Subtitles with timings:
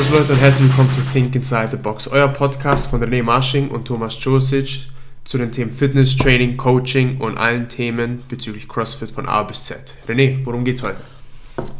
[0.00, 3.68] Servus Leute und herzlich willkommen zu Think Inside the Box, euer Podcast von René Marsching
[3.68, 4.86] und Thomas Josic
[5.26, 9.94] zu den Themen Fitness, Training, Coaching und allen Themen bezüglich CrossFit von A bis Z.
[10.08, 11.02] René, worum geht's heute?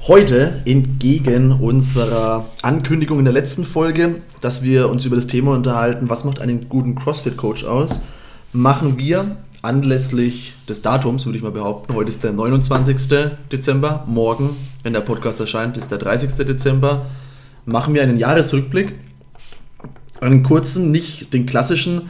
[0.06, 6.10] Heute entgegen unserer Ankündigung in der letzten Folge, dass wir uns über das Thema unterhalten,
[6.10, 8.00] was macht einen guten CrossFit-Coach aus,
[8.52, 12.98] machen wir anlässlich des Datums, würde ich mal behaupten, heute ist der 29.
[13.50, 14.50] Dezember, morgen,
[14.82, 16.34] wenn der Podcast erscheint, ist der 30.
[16.44, 17.06] Dezember,
[17.66, 18.94] machen wir einen Jahresrückblick.
[20.20, 22.08] Einen kurzen, nicht den klassischen.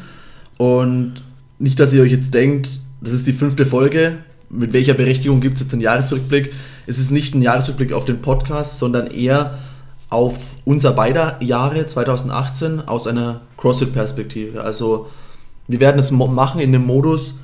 [0.59, 1.23] Und
[1.59, 4.19] nicht, dass ihr euch jetzt denkt, das ist die fünfte Folge.
[4.49, 6.53] Mit welcher Berechtigung gibt es jetzt einen Jahresrückblick?
[6.87, 9.59] Es ist nicht ein Jahresrückblick auf den Podcast, sondern eher
[10.09, 14.63] auf unser beider Jahre 2018 aus einer CrossFit-Perspektive.
[14.63, 15.09] Also
[15.69, 17.39] wir werden es machen in dem Modus,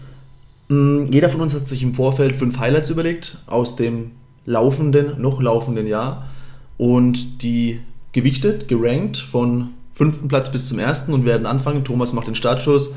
[0.69, 4.13] jeder von uns hat sich im Vorfeld fünf Highlights überlegt aus dem
[4.47, 6.27] laufenden, noch laufenden Jahr
[6.77, 7.81] und die
[8.17, 11.85] gewichtet, gerankt von fünften Platz bis zum ersten und werden anfangen.
[11.85, 12.95] Thomas macht den Startschuss,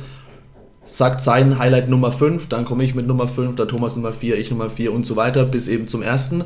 [0.81, 4.39] sagt sein Highlight Nummer 5, dann komme ich mit Nummer 5, dann Thomas Nummer 4,
[4.39, 6.45] ich Nummer 4 und so weiter bis eben zum ersten.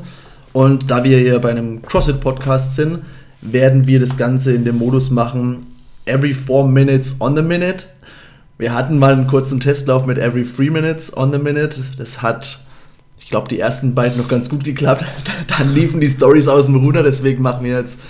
[0.52, 2.98] Und da wir hier bei einem CrossFit-Podcast sind,
[3.40, 5.60] werden wir das Ganze in dem Modus machen,
[6.04, 7.84] every 4 minutes on the minute.
[8.58, 11.80] Wir hatten mal einen kurzen Testlauf mit every 3 minutes on the minute.
[11.96, 12.58] Das hat,
[13.18, 15.04] ich glaube, die ersten beiden noch ganz gut geklappt.
[15.46, 18.00] Dann liefen die Stories aus dem Ruder, deswegen machen wir jetzt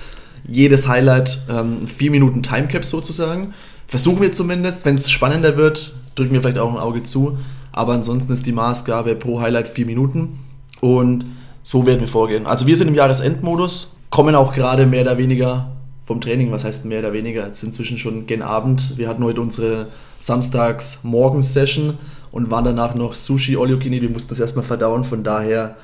[0.47, 3.55] jedes Highlight ähm, vier Minuten Timecap sozusagen.
[3.89, 7.39] Versuchen wir zumindest, wenn es spannender wird, drücken wir vielleicht auch ein Auge zu.
[7.73, 10.39] Aber ansonsten ist die Maßgabe pro Highlight vier Minuten.
[10.81, 11.27] Und
[11.63, 12.47] so werden wir vorgehen.
[12.47, 15.73] Also wir sind im Jahresendmodus, kommen auch gerade mehr oder weniger
[16.05, 16.53] vom Training.
[16.53, 17.47] Was heißt mehr oder weniger?
[17.47, 18.97] Es ist inzwischen schon gen Abend.
[18.97, 19.87] Wir hatten heute unsere
[20.21, 21.95] Samstags-Morgens-Session
[22.31, 24.03] und waren danach noch Sushi Olokini.
[24.03, 25.05] Wir mussten das erstmal verdauen.
[25.05, 25.77] Von daher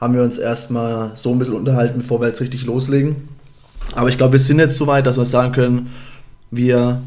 [0.00, 3.28] haben wir uns erstmal so ein bisschen unterhalten, bevor wir jetzt richtig loslegen.
[3.94, 5.90] Aber ich glaube, wir sind jetzt so weit, dass wir sagen können,
[6.50, 7.02] wir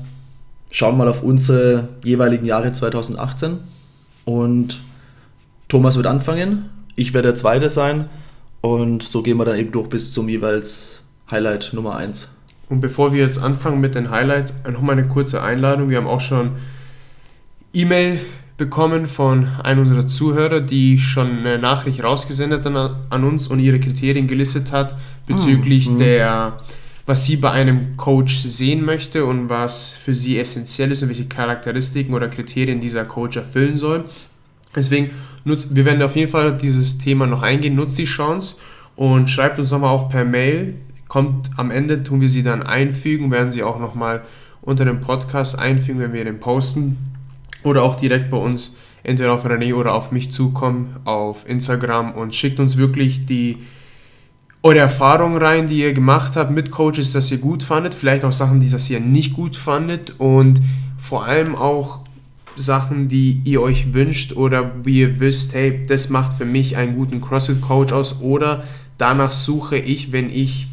[0.72, 3.58] schauen mal auf unsere jeweiligen Jahre 2018
[4.26, 4.82] und
[5.68, 8.10] Thomas wird anfangen, ich werde der Zweite sein
[8.62, 12.28] und so gehen wir dann eben durch bis zum jeweils Highlight Nummer 1.
[12.70, 15.90] Und bevor wir jetzt anfangen mit den Highlights, nochmal eine kurze Einladung.
[15.90, 16.52] Wir haben auch schon
[17.74, 18.20] E-Mail
[18.60, 23.80] bekommen von einem unserer Zuhörer, die schon eine Nachricht rausgesendet an, an uns und ihre
[23.80, 26.00] Kriterien gelistet hat bezüglich mhm.
[26.00, 26.58] der,
[27.06, 31.26] was sie bei einem Coach sehen möchte und was für sie essentiell ist und welche
[31.26, 34.04] Charakteristiken oder Kriterien dieser Coach erfüllen soll.
[34.76, 35.12] Deswegen,
[35.46, 38.58] nutzt, wir werden auf jeden Fall dieses Thema noch eingehen, nutzt die Chance
[38.98, 40.76] und schreibt uns nochmal auch per Mail.
[41.08, 44.22] Kommt am Ende, tun wir sie dann einfügen, werden sie auch nochmal
[44.62, 46.98] unter dem Podcast einfügen, wenn wir den posten
[47.64, 52.36] oder auch direkt bei uns entweder auf René oder auf mich zukommen auf Instagram und
[52.36, 53.58] schickt uns wirklich die
[54.62, 58.34] eure Erfahrungen rein, die ihr gemacht habt mit Coaches, dass ihr gut fandet, vielleicht auch
[58.34, 60.16] Sachen, die das ihr nicht gut fandet.
[60.18, 60.62] Und
[60.98, 62.00] vor allem auch
[62.58, 66.96] Sachen, die ihr euch wünscht oder wie ihr wisst, hey, das macht für mich einen
[66.96, 68.22] guten CrossFit-Coach aus.
[68.22, 68.66] Oder
[68.98, 70.68] danach suche ich, wenn ich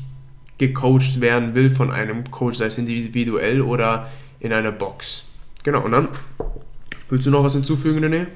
[0.58, 4.08] gecoacht werden will von einem Coach, sei es individuell oder
[4.40, 5.28] in einer Box.
[5.62, 6.08] Genau, und dann
[7.08, 8.26] Willst du noch was hinzufügen, René?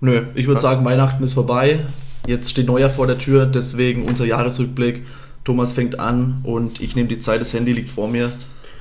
[0.00, 1.80] Nö, ich würde sagen, Weihnachten ist vorbei.
[2.26, 5.02] Jetzt steht Neujahr vor der Tür, deswegen unser Jahresrückblick.
[5.44, 8.32] Thomas fängt an und ich nehme die Zeit, das Handy liegt vor mir.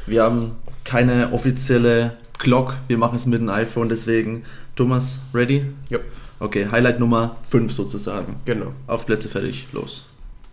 [0.05, 0.51] Wir haben
[0.85, 4.43] keine offizielle Clock, wir machen es mit dem iPhone, deswegen
[4.75, 5.63] Thomas, ready?
[5.89, 5.99] Ja.
[6.39, 8.35] Okay, Highlight Nummer 5 sozusagen.
[8.45, 8.73] Genau.
[8.87, 10.05] Auf Plätze fertig, los.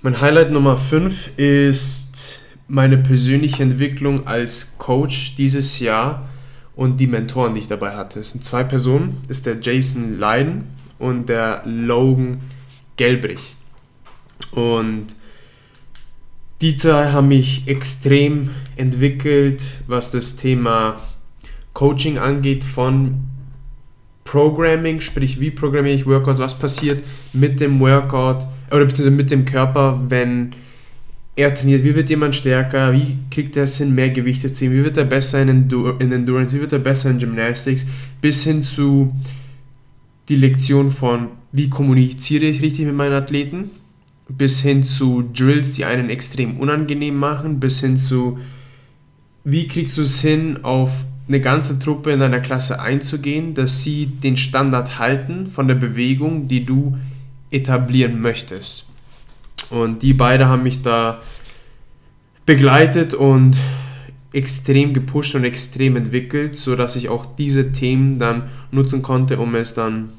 [0.03, 6.29] Mein Highlight Nummer 5 ist meine persönliche Entwicklung als Coach dieses Jahr
[6.81, 8.21] und die Mentoren, die ich dabei hatte.
[8.21, 10.65] Es sind zwei Personen, ist der Jason Leiden
[10.99, 12.41] und der Logan
[12.97, 13.55] Gelbrich.
[14.53, 15.09] Und
[16.63, 20.97] die zwei haben mich extrem entwickelt, was das Thema
[21.75, 23.25] Coaching angeht, von
[24.25, 27.05] Programming, sprich wie programmiere ich Workouts, was passiert
[27.35, 30.55] mit dem Workout oder mit dem Körper, wenn
[31.41, 34.73] er trainiert, wie wird jemand stärker, wie kriegt er es hin, mehr Gewichte zu ziehen,
[34.73, 37.87] wie wird er besser in, Endur in Endurance, wie wird er besser in Gymnastics,
[38.21, 39.15] bis hin zu
[40.29, 43.71] die Lektion von, wie kommuniziere ich richtig mit meinen Athleten,
[44.29, 48.39] bis hin zu Drills, die einen extrem unangenehm machen, bis hin zu,
[49.45, 50.91] wie kriegst du es hin, auf
[51.27, 56.49] eine ganze Truppe in deiner Klasse einzugehen, dass sie den Standard halten von der Bewegung,
[56.49, 56.97] die du
[57.51, 58.90] etablieren möchtest.
[59.69, 61.21] Und die beiden haben mich da
[62.47, 63.57] begleitet und
[64.33, 69.75] extrem gepusht und extrem entwickelt, sodass ich auch diese Themen dann nutzen konnte, um es
[69.75, 70.11] dann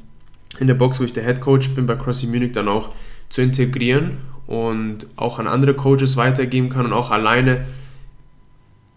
[0.59, 2.89] in der Box, wo ich der Head Coach bin, bei Crossy Munich dann auch
[3.29, 4.17] zu integrieren
[4.47, 7.65] und auch an andere Coaches weitergeben kann und auch alleine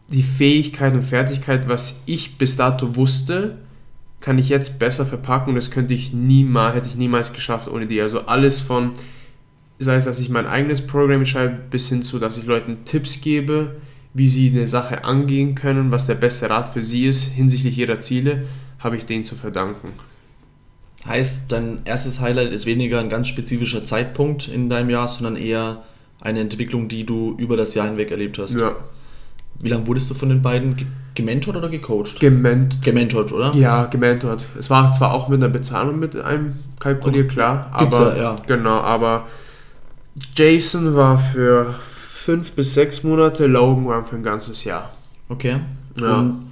[0.08, 3.56] die Fähigkeit und Fertigkeit, was ich bis dato wusste,
[4.20, 8.00] kann ich jetzt besser verpacken das könnte ich niemals, hätte ich niemals geschafft ohne die.
[8.00, 8.93] Also alles von,
[9.79, 13.21] sei es, dass ich mein eigenes Programm schreibe, bis hin zu, dass ich Leuten Tipps
[13.21, 13.76] gebe,
[14.12, 18.00] wie sie eine Sache angehen können, was der beste Rat für sie ist hinsichtlich ihrer
[18.00, 18.44] Ziele,
[18.79, 19.88] habe ich denen zu verdanken.
[21.06, 25.82] Heißt, dein erstes Highlight ist weniger ein ganz spezifischer Zeitpunkt in deinem Jahr, sondern eher
[26.21, 28.55] eine Entwicklung, die du über das Jahr hinweg erlebt hast.
[28.55, 28.76] Ja.
[29.61, 30.76] Wie lange wurdest du von den beiden
[31.15, 32.21] gementort oder gecoacht?
[32.21, 33.53] Gement gementort, oder?
[33.55, 34.47] Ja, gementort.
[34.59, 38.37] Es war zwar auch mit einer Bezahlung mit einem kalkuliert, klar, aber ja, ja.
[38.47, 39.26] genau, aber
[40.34, 44.90] Jason war für fünf bis sechs Monate, Logan war für ein ganzes Jahr.
[45.28, 45.56] Okay.
[46.00, 46.19] Ja.
[46.19, 46.46] Und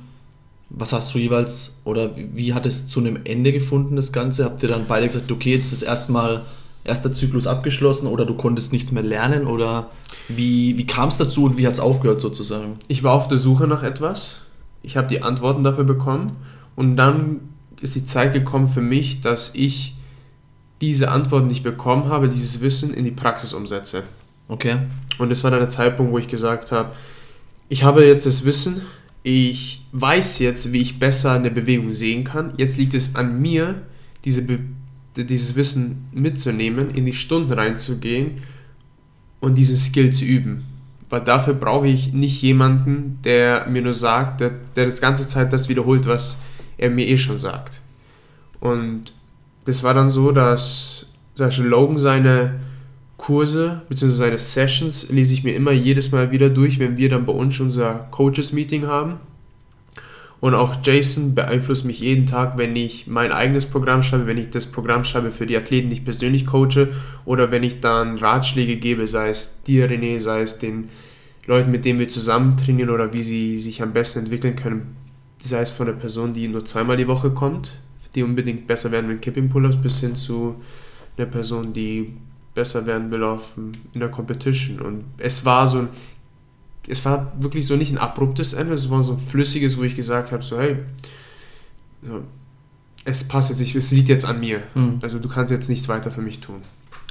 [0.70, 4.44] was hast du jeweils oder wie hat es zu einem Ende gefunden, das Ganze?
[4.44, 6.42] Habt ihr dann beide gesagt, okay, jetzt ist erstmal
[6.84, 9.90] erster Zyklus abgeschlossen oder du konntest nichts mehr lernen oder
[10.28, 12.76] wie, wie kam es dazu und wie hat es aufgehört sozusagen?
[12.88, 14.42] Ich war auf der Suche nach etwas,
[14.82, 16.32] ich habe die Antworten dafür bekommen
[16.74, 17.40] und dann
[17.80, 19.94] ist die Zeit gekommen für mich, dass ich
[20.82, 24.02] diese Antworten, die ich bekommen habe, dieses Wissen in die Praxis umsetze.
[24.48, 24.78] Okay.
[25.18, 26.92] Und das war dann der Zeitpunkt, wo ich gesagt habe,
[27.68, 28.82] ich habe jetzt das Wissen,
[29.22, 32.52] ich weiß jetzt, wie ich besser eine Bewegung sehen kann.
[32.56, 33.82] Jetzt liegt es an mir,
[34.24, 34.58] diese Be
[35.14, 38.38] dieses Wissen mitzunehmen, in die Stunden reinzugehen
[39.40, 40.64] und diesen Skill zu üben.
[41.10, 45.52] Weil dafür brauche ich nicht jemanden, der mir nur sagt, der, der das ganze Zeit
[45.52, 46.40] das wiederholt, was
[46.78, 47.82] er mir eh schon sagt.
[48.58, 49.12] Und
[49.64, 52.60] das war dann so, dass zum Beispiel Logan seine
[53.16, 54.10] Kurse bzw.
[54.10, 57.60] seine Sessions lese ich mir immer jedes Mal wieder durch, wenn wir dann bei uns
[57.60, 59.20] unser Coaches-Meeting haben.
[60.40, 64.50] Und auch Jason beeinflusst mich jeden Tag, wenn ich mein eigenes Programm schreibe, wenn ich
[64.50, 66.88] das Programm schreibe für die Athleten, die ich persönlich coache,
[67.24, 70.88] oder wenn ich dann Ratschläge gebe, sei es dir, René, sei es den
[71.46, 74.96] Leuten, mit denen wir zusammen trainieren oder wie sie sich am besten entwickeln können.
[75.38, 77.76] Sei es von der Person, die nur zweimal die Woche kommt,
[78.14, 80.56] die unbedingt besser werden mit Kipping Pull-Ups, bis hin zu
[81.16, 82.12] einer Person, die
[82.54, 84.80] besser werden will auf, in der Competition.
[84.80, 85.88] Und es war so ein
[86.86, 89.96] es war wirklich so nicht ein abruptes Ende, es war so ein flüssiges, wo ich
[89.96, 90.78] gesagt habe, so hey,
[92.02, 92.22] so,
[93.04, 94.62] es passt jetzt, ich, es liegt jetzt an mir.
[94.74, 94.98] Mhm.
[95.00, 96.62] Also du kannst jetzt nichts weiter für mich tun.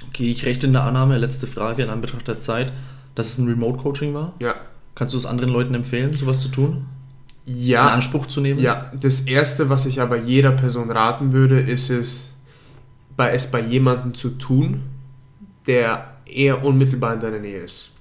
[0.10, 2.74] Okay, ich rechte in der Annahme, letzte Frage in Anbetracht der Zeit,
[3.16, 4.34] dass es ein Remote-Coaching war.
[4.40, 4.56] Ja.
[4.96, 6.86] Kannst du es anderen Leuten empfehlen, sowas zu tun?
[7.46, 7.88] Ja.
[7.88, 8.60] In Anspruch zu nehmen?
[8.60, 8.92] Ja.
[9.00, 12.28] Das Erste, was ich aber jeder Person raten würde, ist es,
[13.18, 14.82] bei, es bei jemandem zu tun,
[15.68, 17.92] der eher unmittelbar in deiner Nähe ist.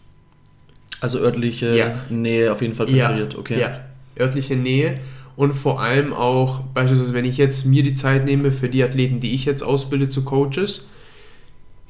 [1.01, 1.95] Also örtliche ja.
[2.11, 3.39] Nähe auf jeden Fall präferiert, ja.
[3.39, 3.61] okay.
[3.61, 3.81] Ja,
[4.19, 5.01] örtliche Nähe
[5.41, 9.21] und vor allem auch, beispielsweise, wenn ich jetzt mir die Zeit nehme für die Athleten,
[9.21, 10.87] die ich jetzt ausbilde zu Coaches,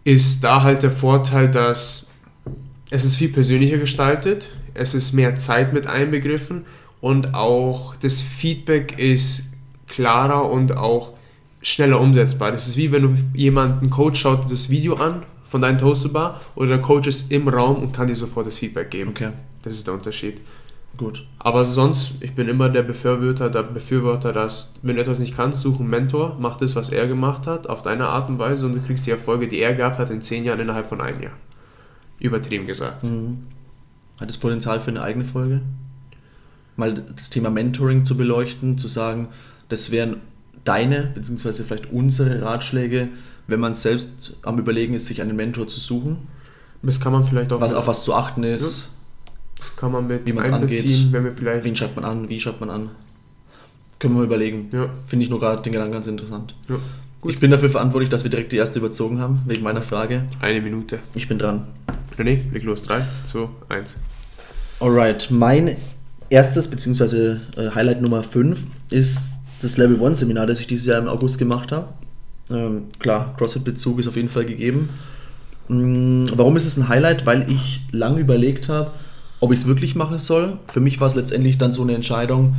[0.05, 2.11] ist da halt der Vorteil, dass
[2.91, 6.65] es ist viel persönlicher gestaltet, es ist mehr Zeit mit einbegriffen
[7.01, 9.55] und auch das Feedback ist
[9.87, 11.15] klarer und auch
[11.63, 12.53] schneller umsetzbar.
[12.53, 16.69] Das ist wie wenn du jemanden Coach schaut das Video an von deinem Toasterbar oder
[16.69, 19.11] der Coach ist im Raum und kann dir sofort das Feedback geben.
[19.11, 19.31] Okay.
[19.63, 20.41] Das ist der Unterschied.
[20.97, 21.27] Gut.
[21.39, 25.61] Aber sonst, ich bin immer der Befürworter, der Befürworter, dass, wenn du etwas nicht kannst,
[25.61, 28.75] such einen Mentor, mach das, was er gemacht hat, auf deine Art und Weise und
[28.75, 31.33] du kriegst die Erfolge, die er gehabt hat, in zehn Jahren innerhalb von einem Jahr.
[32.19, 33.03] Übertrieben gesagt.
[33.05, 33.47] Mhm.
[34.21, 35.63] Hat das Potenzial für eine eigene Folge?
[36.81, 39.29] Mal das Thema Mentoring zu beleuchten, zu sagen,
[39.69, 40.17] das wären
[40.65, 43.09] deine, beziehungsweise vielleicht unsere Ratschläge,
[43.47, 46.19] wenn man selbst am Überlegen ist, sich einen Mentor zu suchen.
[46.83, 47.61] Das kann man vielleicht auch.
[47.61, 48.81] Was auf was zu achten ist.
[48.81, 48.87] Ja.
[49.59, 51.13] Das kann man mit wie man es angeht.
[51.13, 52.29] Wenn wir vielleicht Wen schreibt man an?
[52.29, 52.91] Wie schreibt man an?
[53.99, 54.71] Können wir mal überlegen.
[54.73, 54.89] Ja.
[55.07, 56.55] Finde ich nur gerade den Gedanken ganz interessant.
[56.69, 56.77] Ja.
[57.27, 60.25] Ich bin dafür verantwortlich, dass wir direkt die erste überzogen haben, wegen meiner Frage.
[60.41, 61.01] Eine Minute.
[61.15, 61.67] Ich bin dran.
[62.17, 62.85] René, leg los.
[62.85, 63.99] 3, 2, 1.
[64.81, 65.77] Alright, mein
[66.31, 70.99] erstes, beziehungsweise äh, Highlight Nummer 5 ist das Level 1 Seminar, das ich dieses Jahr
[70.99, 71.89] im August gemacht habe.
[72.51, 74.89] Ähm, klar, CrossFit-Bezug ist auf jeden Fall gegeben.
[75.69, 77.27] Mhm, warum ist es ein Highlight?
[77.27, 78.93] Weil ich lange überlegt habe,
[79.41, 80.59] ob ich es wirklich machen soll.
[80.69, 82.57] Für mich war es letztendlich dann so eine Entscheidung,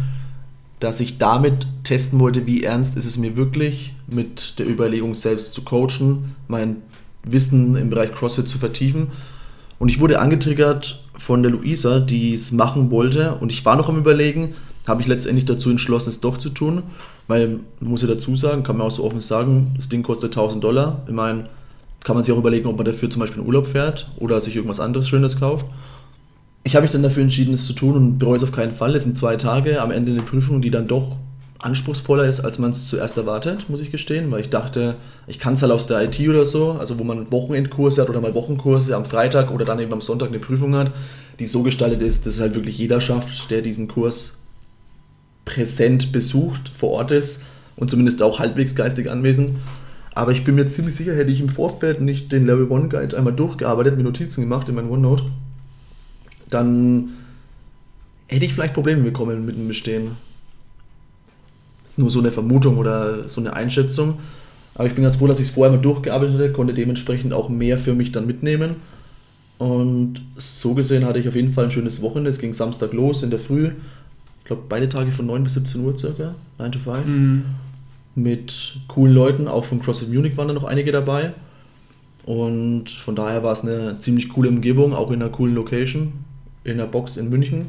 [0.80, 5.54] dass ich damit testen wollte, wie ernst ist es mir wirklich, mit der Überlegung selbst
[5.54, 6.78] zu coachen, mein
[7.24, 9.08] Wissen im Bereich CrossFit zu vertiefen.
[9.82, 13.34] Und ich wurde angetriggert von der Luisa, die es machen wollte.
[13.40, 14.54] Und ich war noch am Überlegen,
[14.88, 16.84] habe ich letztendlich dazu entschlossen, es doch zu tun.
[17.28, 20.64] Weil, muss ich dazu sagen, kann man auch so offen sagen, das Ding kostet 1000
[20.64, 21.02] Dollar.
[21.08, 21.48] Ich meine,
[22.04, 24.56] kann man sich auch überlegen, ob man dafür zum Beispiel in Urlaub fährt oder sich
[24.56, 25.66] irgendwas anderes Schönes kauft.
[26.64, 28.94] Ich habe mich dann dafür entschieden, es zu tun und bereue es auf keinen Fall.
[28.94, 31.16] Es sind zwei Tage, am Ende eine Prüfung, die dann doch
[31.62, 34.96] anspruchsvoller ist, als man es zuerst erwartet, muss ich gestehen, weil ich dachte,
[35.28, 38.20] ich kann es halt aus der IT oder so, also wo man Wochenendkurse hat oder
[38.20, 40.92] mal Wochenkurse am Freitag oder dann eben am Sonntag eine Prüfung hat,
[41.40, 44.40] die so gestaltet ist, dass halt wirklich jeder schafft, der diesen Kurs
[45.46, 47.44] präsent besucht, vor Ort ist
[47.76, 49.58] und zumindest auch halbwegs geistig anwesend.
[50.14, 53.18] Aber ich bin mir ziemlich sicher, hätte ich im Vorfeld nicht den Level 1 Guide
[53.18, 55.26] einmal durchgearbeitet, mir Notizen gemacht in meinem OneNote,
[56.50, 57.10] dann
[58.28, 60.18] hätte ich vielleicht Probleme bekommen mit dem Bestehen.
[61.92, 64.20] Ist nur so eine Vermutung oder so eine Einschätzung.
[64.76, 67.50] Aber ich bin ganz froh, dass ich es vorher mal durchgearbeitet hatte, konnte dementsprechend auch
[67.50, 68.78] mehr für mich dann mitnehmen.
[69.58, 72.30] Und so gesehen hatte ich auf jeden Fall ein schönes Wochenende.
[72.30, 73.72] Es ging Samstag los in der Früh.
[74.40, 77.06] Ich glaube, beide Tage von 9 bis 17 Uhr circa, 9 to 5.
[77.06, 77.44] Mhm.
[78.16, 81.34] Mit coolen Leuten, auch von CrossFit Munich waren da noch einige dabei.
[82.26, 86.14] Und von daher war es eine ziemlich coole Umgebung, auch in einer coolen Location,
[86.64, 87.66] in der Box in München.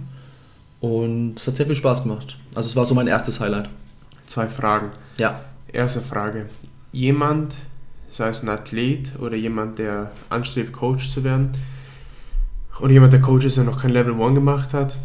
[0.80, 2.36] Und es hat sehr viel Spaß gemacht.
[2.54, 3.68] Also es war so mein erstes Highlight.
[4.32, 4.92] Zwei Fragen.
[5.18, 5.42] Ja.
[5.70, 6.46] Erste Frage.
[6.90, 7.54] Jemand,
[8.10, 11.50] sei es ein Athlet oder jemand, der anstrebt, Coach zu werden,
[12.80, 14.96] oder jemand, der Coach ist, der noch kein Level 1 gemacht hat,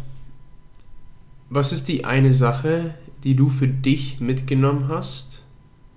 [1.50, 5.42] was ist die eine Sache, die du für dich mitgenommen hast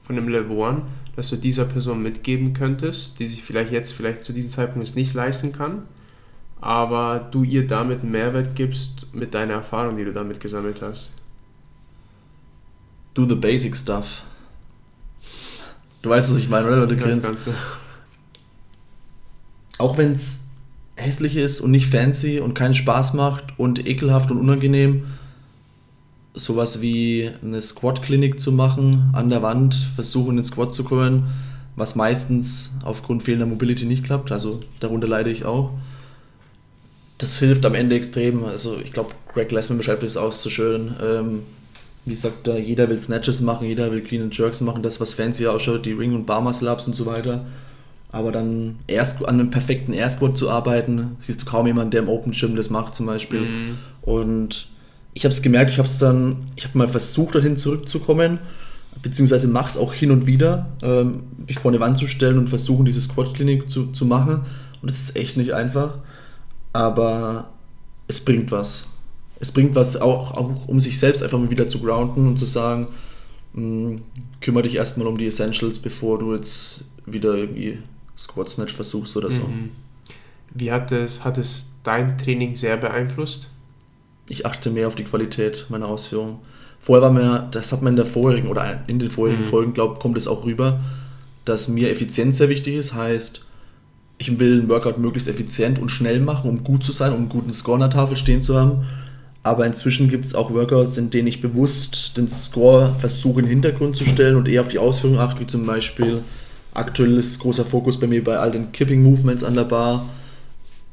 [0.03, 0.81] von dem Level 1,
[1.15, 5.13] dass du dieser Person mitgeben könntest, die sich vielleicht jetzt, vielleicht zu diesem Zeitpunkt nicht
[5.13, 5.83] leisten kann?
[6.61, 11.11] aber du ihr damit einen Mehrwert gibst mit deiner Erfahrung, die du damit gesammelt hast.
[13.13, 14.24] Do the basic stuff.
[16.01, 16.88] Du weißt, was ich meine, oder?
[16.88, 17.53] Du das Ganze.
[19.77, 20.50] Auch wenn es
[20.96, 25.08] hässlich ist und nicht fancy und keinen Spaß macht und ekelhaft und unangenehm,
[26.34, 31.27] sowas wie eine Squat-Klinik zu machen, an der Wand versuchen, in den Squat zu kommen,
[31.75, 35.72] was meistens aufgrund fehlender Mobility nicht klappt, also darunter leide ich auch
[37.22, 38.44] das hilft am Ende extrem.
[38.46, 40.96] Also ich glaube, Greg Lessman beschreibt das auch so schön.
[41.01, 41.44] Ähm,
[42.05, 45.13] wie sagt er, jeder will Snatches machen, jeder will Clean and Jerks machen, das was
[45.13, 47.46] fancy ausschaut, die Ring- und Barmer-Slaps und so weiter.
[48.12, 52.01] Aber dann erst an einem perfekten Air Squat zu arbeiten, siehst du kaum jemanden, der
[52.01, 53.41] im Open Gym das macht zum Beispiel.
[53.41, 53.77] Mhm.
[54.01, 54.67] Und
[55.13, 58.39] ich habe es gemerkt, ich habe es dann, ich habe mal versucht, dorthin zurückzukommen,
[59.01, 62.50] beziehungsweise mache es auch hin und wieder, ähm, mich vor eine Wand zu stellen und
[62.50, 64.41] versuchen, diese Squat-Klinik zu, zu machen.
[64.81, 66.00] Und das ist echt nicht einfach
[66.74, 67.50] aber
[68.08, 68.88] es bringt was.
[69.41, 72.45] Es bringt was auch, auch um sich selbst einfach mal wieder zu grounden und zu
[72.45, 72.88] sagen,
[73.53, 74.01] mh, hm,
[74.39, 77.79] kümmere dich erstmal um die Essentials, bevor du jetzt wieder irgendwie
[78.17, 79.41] Squat Snatch versuchst oder so.
[79.41, 79.71] Mhm.
[80.53, 83.50] Wie hat es, hat es dein Training sehr beeinflusst?
[84.29, 86.39] Ich achte mehr auf die Qualität meiner Ausführung.
[86.79, 89.45] Vorher war mir, das hat man in der vorigen oder in den vorigen mhm.
[89.45, 90.79] Folgen, glaube kommt es auch rüber,
[91.45, 92.93] dass mir Effizienz sehr wichtig ist.
[92.93, 93.41] Heißt,
[94.17, 97.29] ich will einen Workout möglichst effizient und schnell machen, um gut zu sein, um einen
[97.29, 98.86] guten Score an der Tafel stehen zu haben.
[99.43, 103.51] Aber inzwischen gibt es auch Workouts, in denen ich bewusst den Score versuche in den
[103.51, 106.21] Hintergrund zu stellen und eher auf die Ausführung achte, wie zum Beispiel
[106.74, 110.07] aktuell ist großer Fokus bei mir bei all den Kipping Movements an der Bar.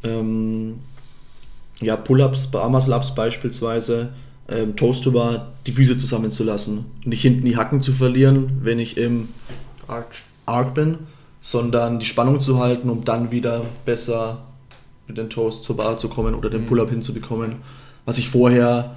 [0.02, 0.78] Ähm,
[1.81, 4.11] ja, Pull-ups, Barmer-Slaps beispielsweise,
[4.49, 6.87] ähm, Toast to Bar, die Füße zusammenzulassen.
[7.05, 9.28] Nicht hinten die Hacken zu verlieren, wenn ich im
[9.87, 10.99] Arch, Arc bin
[11.40, 14.38] sondern die Spannung zu halten, um dann wieder besser
[15.07, 16.67] mit den Toast zur Bar zu kommen oder den mhm.
[16.67, 17.57] Pull-up hinzubekommen.
[18.09, 18.97] Was ich vorher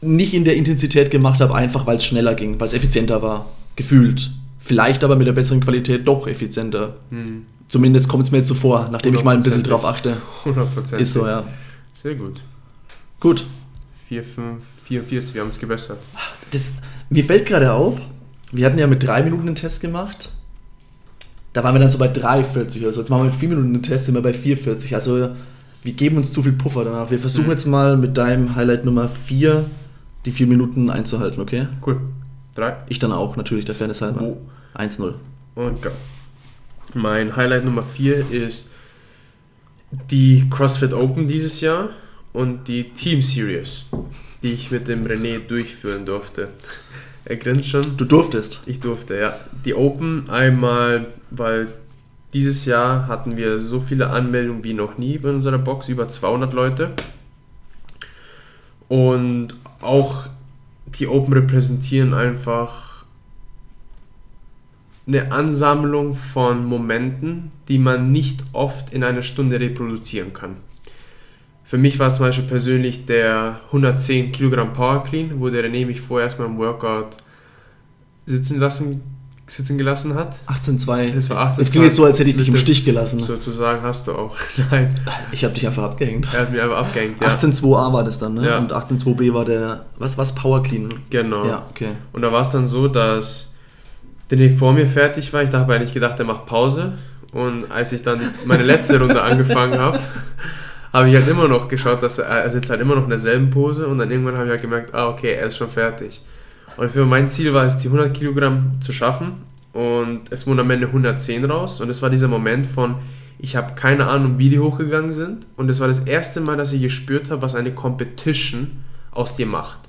[0.00, 3.50] nicht in der Intensität gemacht habe, einfach weil es schneller ging, weil es effizienter war,
[3.76, 4.30] gefühlt.
[4.58, 6.96] Vielleicht aber mit der besseren Qualität doch effizienter.
[7.10, 7.44] Mhm.
[7.68, 10.16] Zumindest kommt es mir jetzt so vor, nachdem ich mal ein bisschen drauf achte.
[10.44, 10.96] 100%.
[10.96, 11.44] Ist so, ja.
[11.92, 12.40] Sehr gut.
[13.20, 13.44] Gut.
[14.08, 15.98] 4, 5, 44, wir haben es gebessert.
[16.50, 16.72] Das,
[17.10, 18.00] mir fällt gerade auf,
[18.52, 20.30] wir hatten ja mit drei Minuten einen Test gemacht
[21.54, 23.00] da waren wir dann so bei 3,40 oder so.
[23.00, 24.92] Jetzt machen wir mit 4 Minuten einen Test, sind wir bei 4,40.
[24.94, 25.30] Also
[25.84, 27.10] wir geben uns zu viel Puffer danach.
[27.10, 27.52] Wir versuchen mhm.
[27.52, 29.64] jetzt mal mit deinem Highlight Nummer 4
[30.24, 31.68] die 4 Minuten einzuhalten, okay?
[31.86, 32.00] Cool.
[32.56, 32.76] 3.
[32.88, 34.36] Ich dann auch, natürlich, der Fairness halber.
[34.74, 35.12] 1-0.
[35.54, 35.90] Und go.
[36.94, 38.70] Mein Highlight Nummer 4 ist
[40.10, 41.90] die CrossFit Open dieses Jahr
[42.32, 43.86] und die Team Series,
[44.42, 46.48] die ich mit dem René durchführen durfte.
[47.26, 47.96] Er grinst schon.
[47.96, 48.62] Du durftest.
[48.66, 49.38] Ich durfte, ja.
[49.64, 51.68] Die Open einmal, weil
[52.34, 56.52] dieses Jahr hatten wir so viele Anmeldungen wie noch nie in unserer Box, über 200
[56.52, 56.90] Leute.
[58.88, 60.26] Und auch
[60.98, 63.04] die Open repräsentieren einfach
[65.06, 70.56] eine Ansammlung von Momenten, die man nicht oft in einer Stunde reproduzieren kann.
[71.62, 75.86] Für mich war es zum Beispiel persönlich der 110 Kilogramm Power Clean, wo der René
[75.86, 77.16] mich vorher erstmal im Workout
[78.26, 79.13] sitzen lassen
[79.46, 80.38] sitzen gelassen hat.
[80.46, 81.14] 18,2.
[81.14, 81.62] Es war 18.
[81.62, 82.56] Es klingt jetzt so, als hätte ich dich im.
[82.56, 83.20] Stich gelassen.
[83.20, 84.34] Sozusagen hast du auch.
[84.70, 84.94] Nein,
[85.32, 86.28] Ich habe dich einfach abgehängt.
[86.32, 87.28] er hat mir einfach abgehängt, ja.
[87.28, 88.46] 18.2a war das dann, ne?
[88.46, 88.58] Ja.
[88.58, 90.88] Und 18.2b war der, was was Power Clean?
[91.10, 91.46] Genau.
[91.46, 91.88] Ja, okay.
[92.12, 93.54] Und da war es dann so, dass
[94.30, 95.42] der René vor mir fertig war.
[95.42, 96.92] Ich habe eigentlich gedacht, er macht Pause.
[97.32, 99.98] Und als ich dann meine letzte Runde angefangen habe,
[100.92, 103.50] habe ich halt immer noch geschaut, dass er, er sitzt halt immer noch in derselben
[103.50, 103.86] Pose.
[103.88, 106.22] Und dann irgendwann habe ich halt gemerkt, ah, okay, er ist schon fertig.
[106.76, 109.42] Und für mein Ziel war es, die 100 Kilogramm zu schaffen.
[109.72, 111.80] Und es wurden am Ende 110 raus.
[111.80, 112.96] Und es war dieser Moment von,
[113.38, 115.46] ich habe keine Ahnung, wie die hochgegangen sind.
[115.56, 119.46] Und es war das erste Mal, dass ich gespürt habe, was eine Competition aus dir
[119.46, 119.80] macht.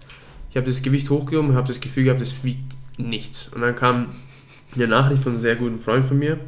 [0.50, 3.50] Ich habe das Gewicht hochgehoben und habe das Gefühl gehabt, es wiegt nichts.
[3.50, 4.08] Und dann kam
[4.74, 6.40] eine Nachricht von einem sehr guten Freund von mir,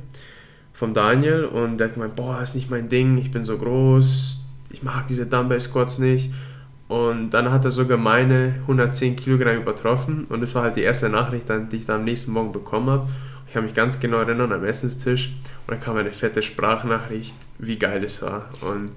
[0.74, 4.44] vom Daniel, und der hat gemeint, boah, ist nicht mein Ding, ich bin so groß,
[4.70, 6.32] ich mag diese Dumbbell Squats nicht.
[6.88, 11.10] Und dann hat er sogar meine 110 Kilogramm übertroffen und das war halt die erste
[11.10, 13.10] Nachricht, die ich dann am nächsten Morgen bekommen habe.
[13.46, 15.34] Ich kann mich ganz genau erinnern am Essenstisch
[15.66, 18.50] und dann kam eine fette Sprachnachricht, wie geil das war.
[18.62, 18.92] Und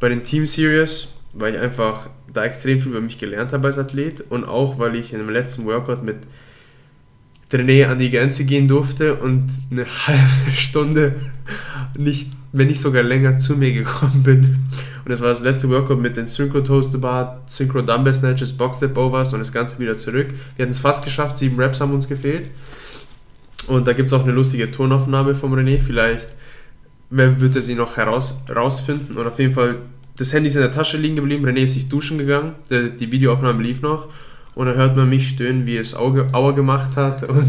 [0.00, 3.78] bei den Team Series, weil ich einfach da extrem viel über mich gelernt habe als
[3.78, 6.18] Athlet und auch weil ich in dem letzten Workout mit
[7.52, 11.14] René an die Grenze gehen durfte und eine halbe Stunde
[11.96, 14.58] nicht, wenn nicht sogar länger zu mir gekommen bin.
[15.04, 18.52] Und das war das letzte Workout mit den Synchro Toast to Bar, Synchro Dumbbell Snatches,
[18.52, 20.28] Box Step Overs und das Ganze wieder zurück.
[20.56, 22.50] Wir hatten es fast geschafft, sieben Reps haben uns gefehlt.
[23.66, 25.78] Und da gibt es auch eine lustige Tonaufnahme vom René.
[25.78, 26.28] Vielleicht
[27.10, 29.16] wird er sie noch heraus, rausfinden.
[29.16, 29.76] Und auf jeden Fall,
[30.16, 31.46] das Handy ist in der Tasche liegen geblieben.
[31.46, 32.54] René ist sich duschen gegangen.
[32.70, 34.08] Die Videoaufnahme lief noch.
[34.58, 37.22] Und dann hört man mich stöhnen, wie es Auge, Aua gemacht hat.
[37.22, 37.46] Und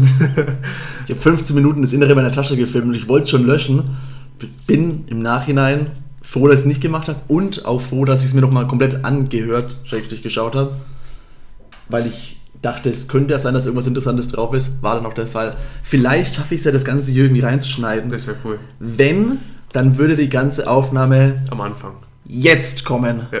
[1.06, 3.96] Ich habe 15 Minuten das Innere meiner Tasche gefilmt und ich wollte es schon löschen.
[4.68, 5.88] Bin im Nachhinein
[6.22, 8.68] froh, dass ich es nicht gemacht habe und auch froh, dass ich es mir nochmal
[8.68, 10.70] komplett angehört, schrägstrich geschaut habe.
[11.88, 14.80] Weil ich dachte, es könnte ja sein, dass irgendwas Interessantes drauf ist.
[14.84, 15.56] War dann auch der Fall.
[15.82, 18.08] Vielleicht schaffe ich es ja, das Ganze hier irgendwie reinzuschneiden.
[18.12, 18.60] das wäre cool.
[18.78, 19.40] Wenn,
[19.72, 21.94] dann würde die ganze Aufnahme Am Anfang.
[22.24, 23.22] jetzt kommen.
[23.32, 23.40] Ja.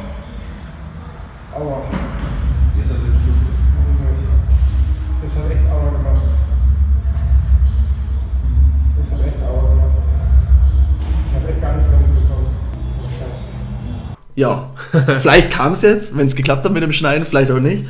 [14.41, 14.71] Ja,
[15.21, 17.85] vielleicht kam es jetzt, wenn es geklappt hat mit dem Schneiden, vielleicht auch nicht.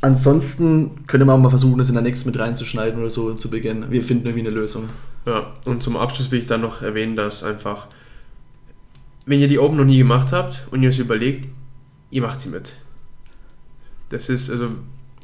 [0.00, 3.50] Ansonsten könnte man auch mal versuchen, das in der nächsten mit reinzuschneiden oder so zu
[3.50, 3.90] Beginn.
[3.90, 4.88] Wir finden irgendwie eine Lösung.
[5.26, 7.88] Ja, und zum Abschluss will ich dann noch erwähnen, dass einfach,
[9.26, 11.46] wenn ihr die Open noch nie gemacht habt und ihr es überlegt,
[12.10, 12.76] ihr macht sie mit.
[14.08, 14.70] Das ist, also,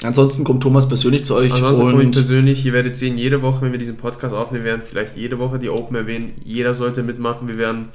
[0.02, 3.62] Ansonsten kommt Thomas persönlich zu euch ansonsten komme ich persönlich, ihr werdet sehen, jede Woche,
[3.62, 6.34] wenn wir diesen Podcast aufnehmen werden, vielleicht jede Woche die Open erwähnen.
[6.44, 7.48] Jeder sollte mitmachen.
[7.48, 7.86] Wir werden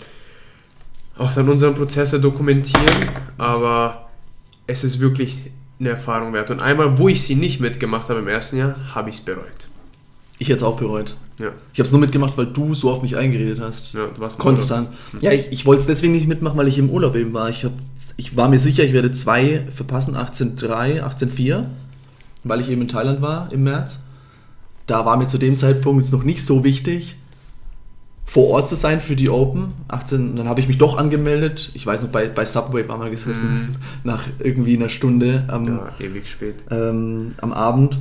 [1.18, 4.10] auch dann unseren Prozesse dokumentieren, aber
[4.68, 6.50] es ist wirklich eine Erfahrung wert.
[6.50, 9.68] Und einmal, wo ich sie nicht mitgemacht habe im ersten Jahr, habe ich es bereut.
[10.40, 11.16] ich hätte es auch bereut.
[11.40, 13.94] Ja, Ich habe es nur mitgemacht, weil du so auf mich eingeredet hast.
[13.94, 14.90] ja du warst Konstant.
[15.22, 17.50] Ja, ich, ich wollte es deswegen nicht mitmachen, weil ich im Urlaub eben war.
[17.50, 17.74] Ich, hab,
[18.18, 21.66] ich war mir sicher, ich werde zwei verpassen, 18.3, 18.4,
[22.44, 24.00] weil ich eben in Thailand war im März.
[24.86, 27.16] Da war mir zu dem Zeitpunkt noch nicht so wichtig,
[28.34, 29.74] vor Ort zu sein für die Open.
[29.90, 31.70] 18, dann habe ich mich doch angemeldet.
[31.74, 33.76] Ich weiß noch, bei, bei Subway waren wir gesessen, Mhm.
[34.06, 35.68] nach irgendwie einer Stunde am.
[35.68, 36.56] Ja, ewig spät.
[36.72, 37.98] ähm, am Abend.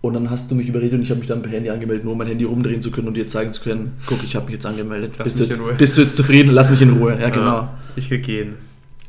[0.00, 2.12] Und dann hast du mich überredet und ich habe mich dann per Handy angemeldet, nur
[2.12, 4.52] um mein Handy rumdrehen zu können und dir zeigen zu können, guck, ich habe mich
[4.54, 5.14] jetzt angemeldet.
[5.18, 5.74] Lass bist, mich du in jetzt, Ruhe.
[5.78, 6.50] bist du jetzt zufrieden?
[6.52, 7.18] Lass mich in Ruhe.
[7.20, 7.68] Ja, genau.
[7.96, 8.54] Ich krieg jeden.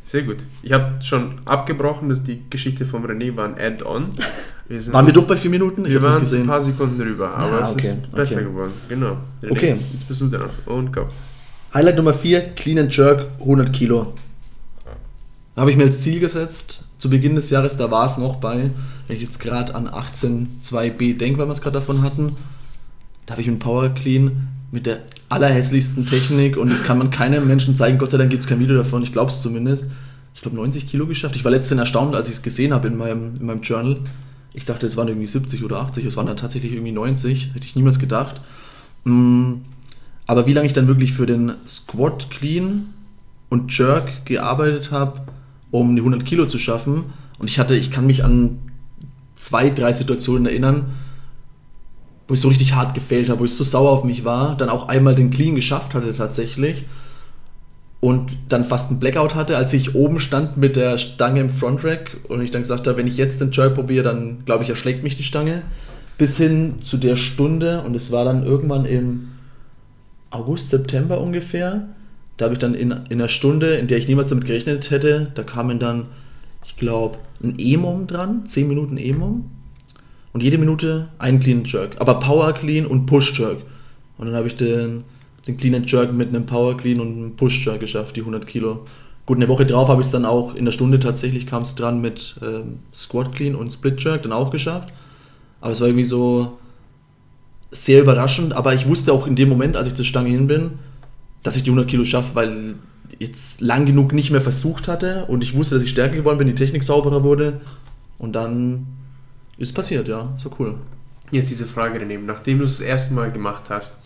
[0.05, 0.37] Sehr gut.
[0.61, 4.09] Ich habe schon abgebrochen, dass die Geschichte vom René war ein Add-on.
[4.67, 5.85] Wir Waren wir doch bei vier Minuten?
[5.85, 8.45] Ich wir waren ein paar Sekunden drüber, aber Ah, es okay, ist besser okay.
[8.45, 8.71] geworden.
[8.89, 9.17] Genau.
[9.43, 9.75] René, Okay.
[9.93, 10.49] Jetzt bist du dran.
[10.65, 11.05] Und go.
[11.71, 14.13] Highlight Nummer 4, Clean and Jerk, 100 Kilo.
[15.55, 16.83] Habe ich mir als Ziel gesetzt.
[16.97, 18.71] Zu Beginn des Jahres, da war es noch bei,
[19.05, 22.35] wenn ich jetzt gerade an 18.2b denke, weil wir es gerade davon hatten,
[23.27, 24.99] da habe ich mit Power Clean mit der
[25.29, 27.97] allerhässlichsten Technik und das kann man keinem Menschen zeigen.
[27.97, 29.89] Gott sei Dank gibt es kein Video davon, ich glaube es zumindest.
[30.33, 31.35] Ich glaube 90 Kilo geschafft.
[31.35, 33.95] Ich war letztens erstaunt, als ich es gesehen habe in meinem, in meinem Journal.
[34.53, 37.53] Ich dachte, es waren irgendwie 70 oder 80, es waren dann tatsächlich irgendwie 90.
[37.53, 38.41] Hätte ich niemals gedacht.
[39.05, 39.55] Mm,
[40.27, 42.87] Aber wie lange ich dann wirklich für den Squat Clean
[43.49, 45.21] und Jerk gearbeitet habe,
[45.71, 47.05] um die 100 Kilo zu schaffen.
[47.37, 48.59] Und ich hatte, ich kann mich an
[49.35, 50.85] zwei, drei Situationen erinnern,
[52.27, 54.69] wo ich so richtig hart gefällt habe, wo ich so sauer auf mich war, dann
[54.69, 56.85] auch einmal den Clean geschafft hatte tatsächlich.
[58.01, 62.17] und dann fast einen Blackout hatte, als ich oben stand mit der Stange im Frontrack
[62.27, 65.03] und ich dann gesagt habe, wenn ich jetzt den Jerk probiere, dann glaube ich, erschlägt
[65.03, 65.63] mich die Stange.
[66.17, 69.29] Bis hin zu der Stunde und es war dann irgendwann im
[70.29, 71.87] August, September ungefähr.
[72.37, 75.31] Da habe ich dann in, in einer Stunde, in der ich niemals damit gerechnet hätte,
[75.33, 76.05] da kamen dann,
[76.63, 79.49] ich glaube, ein E-Mom dran, 10 Minuten E-Mom.
[80.35, 81.95] Und jede Minute ein Clean Jerk.
[81.99, 83.59] Aber Power Clean und Push Jerk.
[84.17, 85.05] Und dann habe ich den,
[85.47, 88.45] den Clean and Jerk mit einem Power Clean und einem Push Jerk geschafft, die 100
[88.45, 88.85] Kilo.
[89.25, 91.75] Gut, eine Woche drauf habe ich es dann auch in der Stunde tatsächlich kam es
[91.75, 94.93] dran mit ähm, Squat Clean und Split Jerk dann auch geschafft.
[95.61, 96.57] Aber es war irgendwie so
[97.71, 98.51] sehr überraschend.
[98.51, 100.71] Aber ich wusste auch in dem Moment, als ich zur Stange hin bin,
[101.43, 102.75] dass ich die 100 Kilo schaffe, weil
[103.19, 106.39] ich jetzt lang genug nicht mehr versucht hatte und ich wusste, dass ich stärker geworden
[106.39, 107.61] bin, die Technik sauberer wurde.
[108.17, 108.87] Und dann
[109.57, 110.33] ist passiert, ja.
[110.37, 110.75] So cool.
[111.31, 113.97] Jetzt diese Frage daneben, nachdem du es das erste Mal gemacht hast,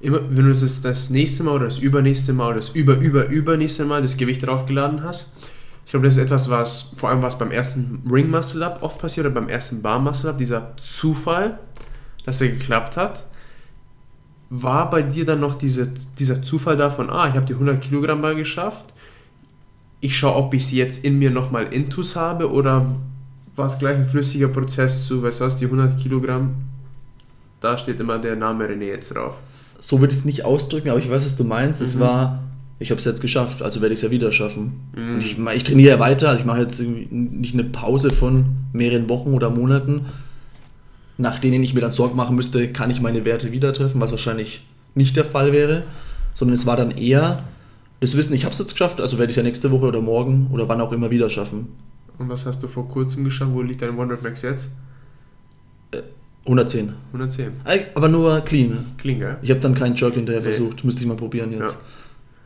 [0.00, 3.26] immer, wenn du das das nächste Mal oder das übernächste Mal oder das über, über,
[3.26, 5.30] übernächste Mal das Gewicht draufgeladen hast,
[5.84, 8.98] ich glaube, das ist etwas, was vor allem was beim ersten Ring Muscle Up oft
[8.98, 11.58] passiert oder beim ersten Bar Muscle Up, dieser Zufall,
[12.24, 13.24] dass er geklappt hat.
[14.48, 18.20] War bei dir dann noch diese, dieser Zufall davon, ah, ich habe die 100 Kilogramm
[18.20, 18.92] mal geschafft,
[20.00, 22.86] ich schaue, ob ich sie jetzt in mir nochmal intus habe oder
[23.56, 26.54] war es gleich ein flüssiger Prozess zu, weißt du was, die 100 Kilogramm,
[27.60, 29.34] da steht immer der Name René jetzt drauf.
[29.80, 31.80] So würde ich es nicht ausdrücken, aber ich weiß, was du meinst.
[31.80, 32.00] Es Mhm.
[32.00, 32.42] war,
[32.78, 34.80] ich habe es jetzt geschafft, also werde ich es ja wieder schaffen.
[34.96, 35.14] Mhm.
[35.14, 39.08] Und ich, ich trainiere ja weiter, also ich mache jetzt nicht eine Pause von mehreren
[39.08, 40.06] Wochen oder Monaten,
[41.18, 44.10] nach denen ich mir dann Sorgen machen müsste, kann ich meine Werte wieder treffen, was
[44.10, 45.84] wahrscheinlich nicht der Fall wäre,
[46.34, 47.38] sondern es war dann eher
[48.00, 50.00] das Wissen, ich habe es jetzt geschafft, also werde ich es ja nächste Woche oder
[50.00, 51.68] morgen oder wann auch immer wieder schaffen.
[52.22, 53.50] Und was hast du vor kurzem geschafft?
[53.52, 54.70] Wo liegt dein Wonder Max jetzt?
[56.44, 56.92] 110.
[57.12, 57.52] 110.
[57.64, 58.86] Äh, Aber nur clean.
[58.98, 59.38] Klingt, gell?
[59.42, 60.44] Ich habe dann keinen Jerk hinterher Nee.
[60.52, 61.74] versucht, müsste ich mal probieren jetzt.
[61.74, 61.80] Ja.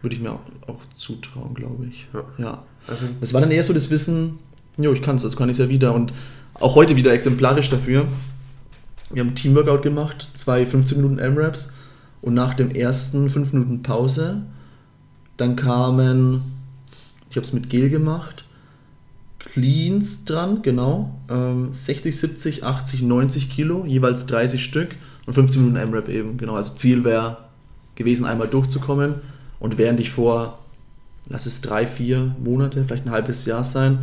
[0.03, 2.07] Würde ich mir auch, auch zutrauen, glaube ich.
[2.13, 2.25] Ja.
[2.39, 2.63] ja.
[2.87, 4.39] Also, Das war dann eher so das Wissen,
[4.77, 5.95] jo, ich kann es, also kann ich es ja wieder.
[5.95, 6.13] Und
[6.55, 8.07] auch heute wieder exemplarisch dafür.
[9.11, 11.73] Wir haben ein Teamworkout gemacht, zwei 15 Minuten M-Raps
[12.23, 14.43] und nach dem ersten 5 Minuten Pause,
[15.37, 16.43] dann kamen,
[17.31, 18.45] ich habe es mit Gel gemacht,
[19.47, 25.77] Cleans dran, genau, ähm, 60, 70, 80, 90 Kilo, jeweils 30 Stück und 15 Minuten
[25.77, 26.57] M-Rap eben, genau.
[26.57, 27.39] Also Ziel wäre
[27.95, 29.15] gewesen, einmal durchzukommen
[29.59, 30.59] und während ich vor
[31.29, 33.99] lass es drei, vier Monate, vielleicht ein halbes Jahr sein,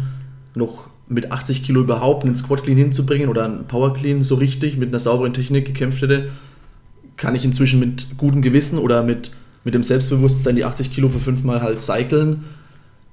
[0.56, 4.78] noch mit 80 Kilo überhaupt einen Squat Clean hinzubringen oder einen Power Clean so richtig
[4.78, 6.30] mit einer sauberen Technik gekämpft hätte,
[7.18, 9.32] kann ich inzwischen mit gutem Gewissen oder mit,
[9.64, 12.44] mit dem Selbstbewusstsein die 80 Kilo für fünfmal halt cyclen,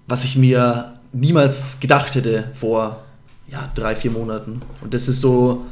[0.06, 3.02] was ich mir niemals gedacht hätte vor
[3.48, 4.62] ja, drei, vier Monaten.
[4.80, 5.66] Und das ist so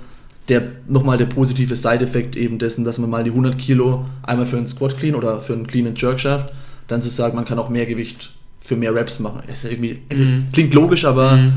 [0.49, 4.57] der nochmal der positive Side-Effekt eben dessen, dass man mal die 100 Kilo einmal für
[4.57, 6.53] einen Squat Clean oder für einen Clean and Jerk schafft,
[6.89, 9.43] dann zu sagen, man kann auch mehr Gewicht für mehr Reps machen.
[9.49, 10.47] Ist ja irgendwie, Mhm.
[10.53, 11.53] klingt logisch, aber Mhm.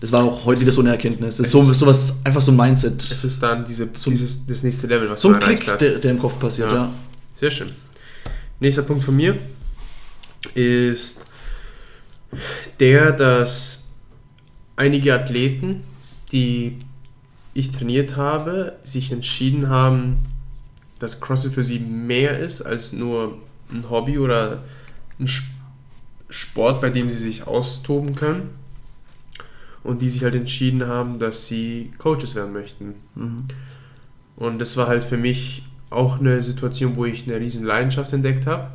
[0.00, 1.38] das war auch heute wieder so eine Erkenntnis.
[1.38, 3.02] Das ist so, ist- sowas, einfach so ein Mindset.
[3.10, 6.10] es ist dann diese, So- dieses, das nächste Level, was So ein Klick, der, der
[6.12, 6.76] im Kopf passiert, Ja.
[6.76, 6.92] ja.
[7.34, 7.70] Sehr schön.
[8.60, 9.36] Nächster Punkt von mir
[10.54, 11.25] ist
[12.80, 13.94] der, dass
[14.76, 15.84] einige Athleten,
[16.32, 16.78] die
[17.54, 20.18] ich trainiert habe, sich entschieden haben,
[20.98, 23.38] dass CrossFit für sie mehr ist als nur
[23.70, 24.64] ein Hobby oder
[25.18, 25.54] ein Sp-
[26.28, 28.50] Sport, bei dem sie sich austoben können.
[29.84, 32.94] Und die sich halt entschieden haben, dass sie Coaches werden möchten.
[33.14, 33.44] Mhm.
[34.34, 38.46] Und das war halt für mich auch eine Situation, wo ich eine riesen Leidenschaft entdeckt
[38.46, 38.70] habe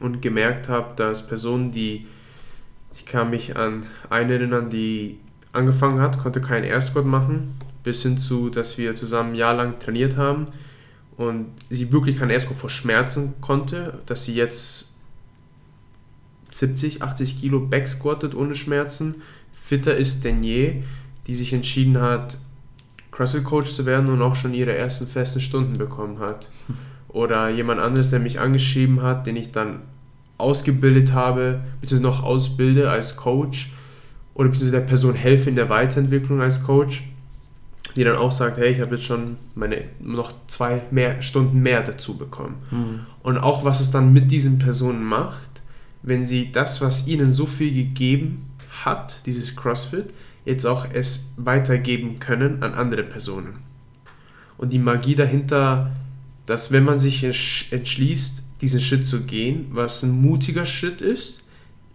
[0.00, 2.06] und gemerkt habe, dass Personen, die,
[2.94, 5.18] ich kann mich an eine erinnern, die
[5.52, 9.78] angefangen hat, konnte keinen Squat machen, bis hin zu, dass wir zusammen ein Jahr lang
[9.78, 10.48] trainiert haben
[11.16, 14.96] und sie wirklich keinen Squat vor Schmerzen konnte, dass sie jetzt
[16.50, 20.82] 70, 80 Kilo backsquattet ohne Schmerzen, fitter ist denn je,
[21.26, 22.38] die sich entschieden hat,
[23.12, 26.50] CrossFit-Coach zu werden und auch schon ihre ersten festen Stunden bekommen hat.
[27.16, 29.80] Oder jemand anderes, der mich angeschrieben hat, den ich dann
[30.36, 33.72] ausgebildet habe, beziehungsweise noch ausbilde als Coach
[34.34, 37.04] oder beziehungsweise der Person helfe in der Weiterentwicklung als Coach,
[37.96, 41.80] die dann auch sagt, hey, ich habe jetzt schon meine noch zwei mehr Stunden mehr
[41.80, 42.56] dazu bekommen.
[42.70, 43.06] Mhm.
[43.22, 45.62] Und auch was es dann mit diesen Personen macht,
[46.02, 48.44] wenn sie das, was ihnen so viel gegeben
[48.84, 50.12] hat, dieses CrossFit,
[50.44, 53.54] jetzt auch es weitergeben können an andere Personen.
[54.58, 55.92] Und die Magie dahinter,
[56.46, 61.44] dass wenn man sich entsch- entschließt, diesen Schritt zu gehen, was ein mutiger Schritt ist,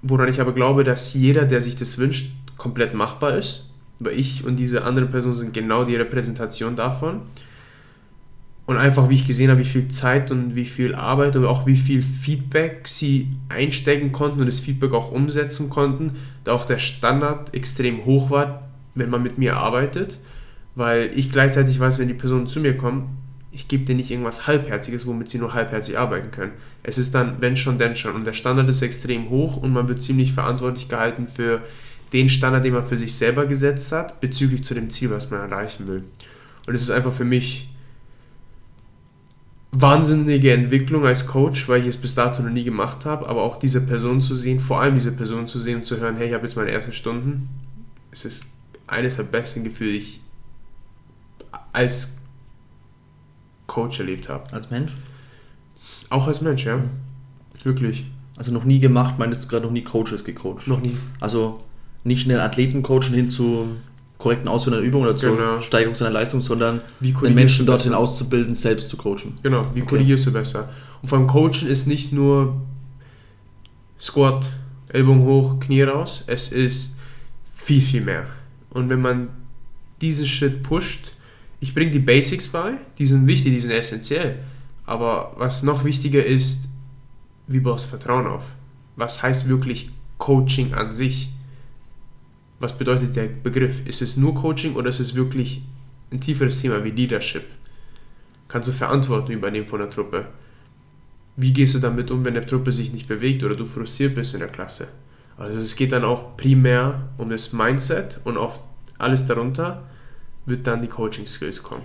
[0.01, 4.43] woran ich aber glaube, dass jeder, der sich das wünscht, komplett machbar ist, weil ich
[4.43, 7.21] und diese andere Person sind genau die Repräsentation davon,
[8.67, 11.65] Und einfach, wie ich gesehen habe, wie viel Zeit und wie viel Arbeit und auch
[11.65, 16.11] wie viel Feedback sie einstecken konnten und das Feedback auch umsetzen konnten,
[16.43, 20.19] da auch der Standard extrem hoch war, wenn man mit mir arbeitet,
[20.75, 23.17] weil ich gleichzeitig weiß, wenn die Personen zu mir kommen,
[23.51, 26.53] ich gebe dir nicht irgendwas Halbherziges, womit sie nur halbherzig arbeiten können.
[26.83, 28.15] Es ist dann, wenn schon, denn schon.
[28.15, 31.61] Und der Standard ist extrem hoch und man wird ziemlich verantwortlich gehalten für
[32.13, 35.41] den Standard, den man für sich selber gesetzt hat, bezüglich zu dem Ziel, was man
[35.41, 36.03] erreichen will.
[36.67, 37.69] Und es ist einfach für mich
[39.71, 43.57] wahnsinnige Entwicklung als Coach, weil ich es bis dato noch nie gemacht habe, aber auch
[43.57, 46.33] diese Person zu sehen, vor allem diese Person zu sehen und zu hören, hey, ich
[46.33, 47.49] habe jetzt meine ersten Stunden,
[48.11, 48.47] es ist
[48.87, 50.21] eines der besten Gefühle, die ich
[51.71, 52.20] als
[53.71, 54.51] Coach erlebt habe.
[54.53, 54.91] Als Mensch?
[56.10, 56.79] Auch als Mensch, ja.
[57.63, 58.05] Wirklich.
[58.36, 60.67] Also noch nie gemacht, meinst du gerade noch nie Coaches gecoacht?
[60.67, 60.97] Noch nie.
[61.21, 61.60] Also
[62.03, 63.67] nicht einen Athleten coachen hin zu
[64.17, 65.62] korrekten Ausführen einer Übung oder zur Genau.
[65.62, 69.38] Steigerung seiner Leistung, sondern Wie den Menschen dorthin auszubilden, selbst zu coachen.
[69.41, 69.89] Genau, wie Okay.
[69.89, 70.69] korrigierst du besser?
[71.01, 72.62] Und vor allem Coachen ist nicht nur
[73.99, 74.49] Squat,
[74.89, 76.97] Ellbogen hoch, Knie raus, es ist
[77.55, 78.25] viel, viel mehr.
[78.71, 79.29] Und wenn man
[80.01, 81.13] diesen Schritt pusht,
[81.62, 84.39] ich bringe die Basics bei, die sind wichtig, die sind essentiell.
[84.86, 86.67] Aber was noch wichtiger ist,
[87.47, 88.43] wie baust du Vertrauen auf?
[88.95, 91.30] Was heißt wirklich Coaching an sich?
[92.60, 93.86] Was bedeutet der Begriff?
[93.86, 95.62] Ist es nur Coaching oder ist es wirklich
[96.12, 97.43] ein tieferes Thema wie Leadership?
[98.47, 100.26] Kannst du Verantwortung übernehmen von der Truppe?
[101.38, 104.34] Wie gehst du damit um, wenn der Truppe sich nicht bewegt oder du frustriert bist
[104.34, 104.88] in der Klasse?
[105.38, 108.62] Also es geht dann auch primär um das Mindset und auf
[108.97, 109.84] alles darunter
[110.45, 111.84] wird dann die Coaching Skills kommen.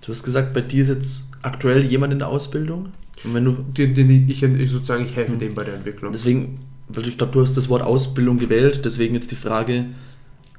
[0.00, 2.92] Du hast gesagt, bei dir ist jetzt aktuell jemand in der Ausbildung.
[3.24, 5.38] Und wenn du Den, den ich, ich sozusagen ich helfe Mhm.
[5.40, 6.12] dem bei der Entwicklung.
[6.12, 9.86] Deswegen, weil ich glaube, du hast das Wort Ausbildung gewählt, deswegen jetzt die Frage,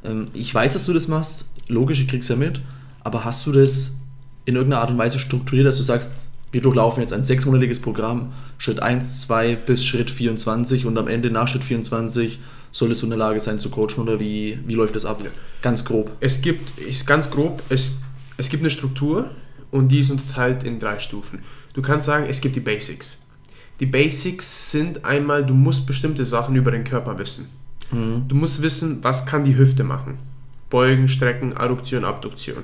[0.04, 2.62] ähm, ich weiß, dass du das machst, logisch, ich krieg's ja mit,
[3.02, 4.02] aber hast du das
[4.46, 6.12] in irgendeiner Art und Weise strukturiert, dass du sagst,
[6.52, 11.30] wir durchlaufen jetzt ein sechsmonatiges Programm, Schritt 1, 2 bis Schritt 24 und am Ende
[11.30, 12.40] nach Schritt 24
[12.72, 15.24] solltest du in der Lage sein zu coachen oder wie, wie läuft das ab?
[15.62, 16.12] Ganz grob.
[16.20, 18.02] Es gibt, ist ganz grob, es,
[18.38, 19.32] es gibt eine Struktur
[19.72, 21.40] und die ist unterteilt in drei Stufen.
[21.74, 23.26] Du kannst sagen, es gibt die Basics.
[23.80, 27.50] Die Basics sind einmal, du musst bestimmte Sachen über den Körper wissen.
[27.92, 28.26] Mhm.
[28.28, 30.18] Du musst wissen, was kann die Hüfte machen.
[30.70, 32.64] Beugen, Strecken, Adduktion, Abduktion.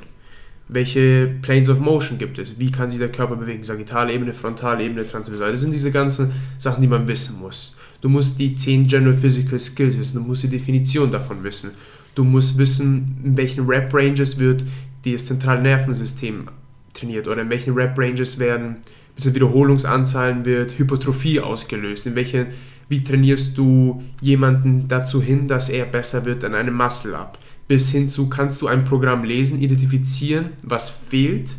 [0.68, 2.60] Welche Planes of Motion gibt es?
[2.60, 3.64] Wie kann sich der Körper bewegen?
[3.64, 5.52] Sagittale Ebene, frontale Ebene, transversal.
[5.52, 7.78] Das sind diese ganzen Sachen, die man wissen muss.
[8.02, 10.18] Du musst die 10 General Physical Skills wissen.
[10.18, 11.72] Du musst die Definition davon wissen.
[12.16, 14.64] Du musst wissen, in welchen Rep-Ranges wird
[15.06, 16.50] das zentrale Nervensystem
[16.94, 18.78] trainiert oder in welchen Rep-Ranges werden,
[19.16, 19.36] bzw.
[19.36, 22.08] Wiederholungsanzahlen wird Hypertrophie ausgelöst.
[22.08, 22.48] In welchen,
[22.90, 27.38] wie trainierst du jemanden dazu hin, dass er besser wird an einem Muscle-Up?
[27.68, 31.56] Bis hin zu, kannst du ein Programm lesen, identifizieren, was fehlt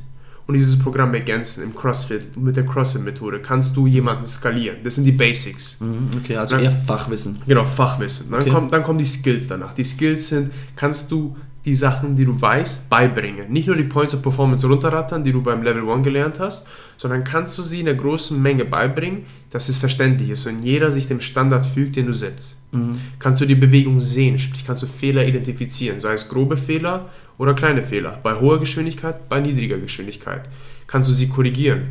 [0.47, 3.40] und dieses Programm ergänzen im CrossFit, mit der CrossFit-Methode.
[3.42, 4.77] Kannst du jemanden skalieren?
[4.85, 5.81] Das sind die Basics.
[5.81, 7.38] Mhm, Okay, also Dann- eher Fachwissen.
[7.49, 8.31] Genau, Fachwissen.
[8.31, 8.51] Dann, Okay.
[8.51, 9.73] kommt, dann kommen die Skills danach.
[9.73, 11.37] Die Skills sind, kannst du
[11.67, 13.53] die Sachen, die du weißt, beibringen.
[13.53, 17.25] Nicht nur die Points of Performance runterrattern, die du beim Level 1 gelernt hast, sondern
[17.25, 21.09] kannst du sie in der großen Menge beibringen, dass es verständlich ist und jeder sich
[21.09, 22.61] dem Standard fügt, den du setzt.
[22.71, 23.01] Mhm.
[23.19, 27.53] Kannst du die Bewegung sehen, sprich kannst du Fehler identifizieren, sei es grobe Fehler oder
[27.53, 30.49] kleine Fehler, bei hoher Geschwindigkeit, bei niedriger Geschwindigkeit.
[30.87, 31.89] Kannst du sie korrigieren?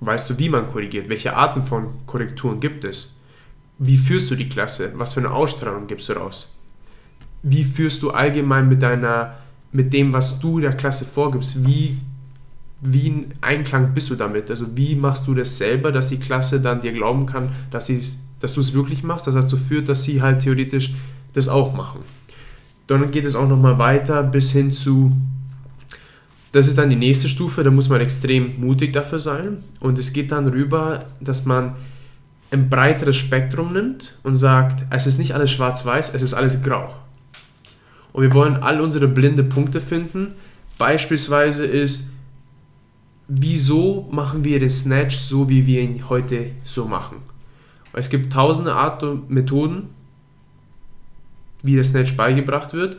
[0.00, 1.08] Weißt du, wie man korrigiert?
[1.08, 3.20] Welche Arten von Korrekturen gibt es?
[3.78, 4.92] Wie führst du die Klasse?
[4.96, 6.58] Was für eine Ausstrahlung gibst du raus?
[7.42, 9.34] Wie führst du allgemein mit deiner,
[9.72, 11.66] mit dem, was du der Klasse vorgibst?
[11.66, 11.98] Wie,
[12.80, 14.50] wie in Einklang bist du damit?
[14.50, 17.90] Also wie machst du das selber, dass die Klasse dann dir glauben kann, dass,
[18.40, 20.94] dass du es wirklich machst, das dazu führt, dass sie halt theoretisch
[21.32, 22.00] das auch machen.
[22.86, 25.12] Dann geht es auch nochmal weiter bis hin zu,
[26.52, 29.64] das ist dann die nächste Stufe, da muss man extrem mutig dafür sein.
[29.80, 31.74] Und es geht dann rüber, dass man
[32.50, 36.94] ein breiteres Spektrum nimmt und sagt, es ist nicht alles schwarz-weiß, es ist alles grau.
[38.12, 40.34] Und wir wollen all unsere blinde Punkte finden.
[40.78, 42.12] Beispielsweise ist,
[43.28, 47.18] wieso machen wir den Snatch so, wie wir ihn heute so machen?
[47.92, 49.90] Es gibt tausende Art und Methoden,
[51.62, 52.96] wie der Snatch beigebracht wird.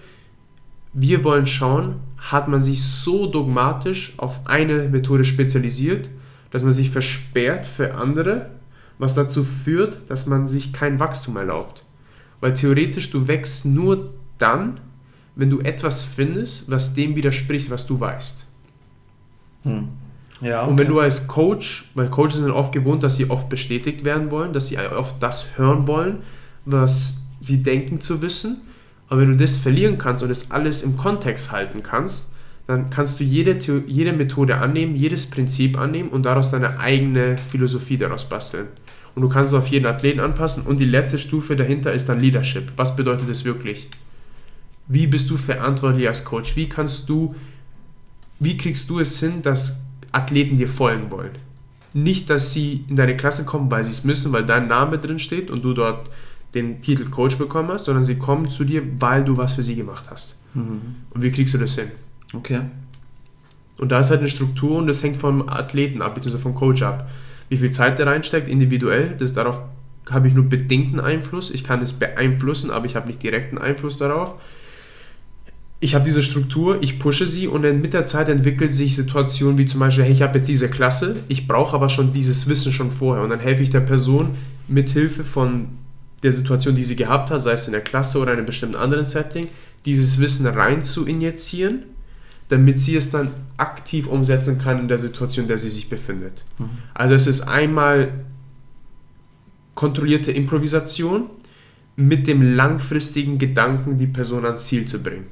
[0.94, 6.10] Wir wollen schauen, hat man sich so dogmatisch auf eine Methode spezialisiert,
[6.52, 8.52] dass man sich versperrt für andere,
[9.00, 11.84] was dazu führt, dass man sich kein Wachstum erlaubt.
[12.40, 14.80] Weil theoretisch du wächst nur dann,
[15.36, 18.46] wenn du etwas findest, was dem widerspricht, was du weißt.
[19.64, 19.90] Hm.
[20.42, 24.04] Ja, Und wenn du als Coach, weil Coaches sind oft gewohnt, dass sie oft bestätigt
[24.04, 26.18] werden wollen, dass sie oft das hören wollen,
[26.66, 28.62] was sie denken zu wissen.
[29.08, 32.34] Aber wenn du das verlieren kannst und das alles im Kontext halten kannst,
[32.68, 37.98] dann kannst du jede, jede Methode annehmen, jedes Prinzip annehmen und daraus deine eigene Philosophie
[37.98, 38.68] daraus basteln.
[39.16, 40.66] Und du kannst es auf jeden Athleten anpassen.
[40.66, 42.72] Und die letzte Stufe dahinter ist dann Leadership.
[42.78, 43.90] Was bedeutet das wirklich?
[44.88, 46.56] Wie bist du verantwortlich als Coach?
[46.56, 47.36] Wie kannst du,
[48.40, 51.38] wie kriegst du es hin, dass Athleten dir folgen wollen?
[51.94, 55.20] Nicht, dass sie in deine Klasse kommen, weil sie es müssen, weil dein Name drin
[55.20, 56.10] steht und du dort
[56.54, 59.76] den Titel Coach bekommen hast, sondern sie kommen zu dir, weil du was für sie
[59.76, 60.40] gemacht hast.
[61.12, 61.92] Und wie kriegst du das hin?
[62.34, 62.62] Okay.
[63.80, 66.84] Und da ist halt eine Struktur und das hängt vom Athleten ab, beziehungsweise vom Coach
[66.84, 67.10] ab.
[67.50, 69.62] Wie viel Zeit der reinsteckt, individuell, das darauf
[70.10, 71.50] habe ich nur bedingten Einfluss.
[71.50, 74.36] Ich kann es beeinflussen, aber ich habe nicht direkten Einfluss darauf.
[75.84, 79.58] Ich habe diese Struktur, ich pushe sie und dann mit der Zeit entwickelt sich Situationen
[79.58, 82.72] wie zum Beispiel, hey, ich habe jetzt diese Klasse, ich brauche aber schon dieses Wissen
[82.72, 84.30] schon vorher und dann helfe ich der Person
[84.70, 85.68] mit Hilfe von
[86.24, 88.78] der Situation, die sie gehabt hat, sei es in der Klasse oder in einem bestimmten
[88.78, 89.50] anderen Setting,
[89.84, 91.84] dieses Wissen rein zu injizieren,
[92.48, 96.46] damit sie es dann aktiv umsetzen kann in der Situation, in der sie sich befindet.
[96.94, 98.24] Also es ist einmal
[99.76, 101.26] kontrollierte Improvisation
[101.98, 105.26] mit dem langfristigen Gedanken, die Person ans Ziel zu bringen.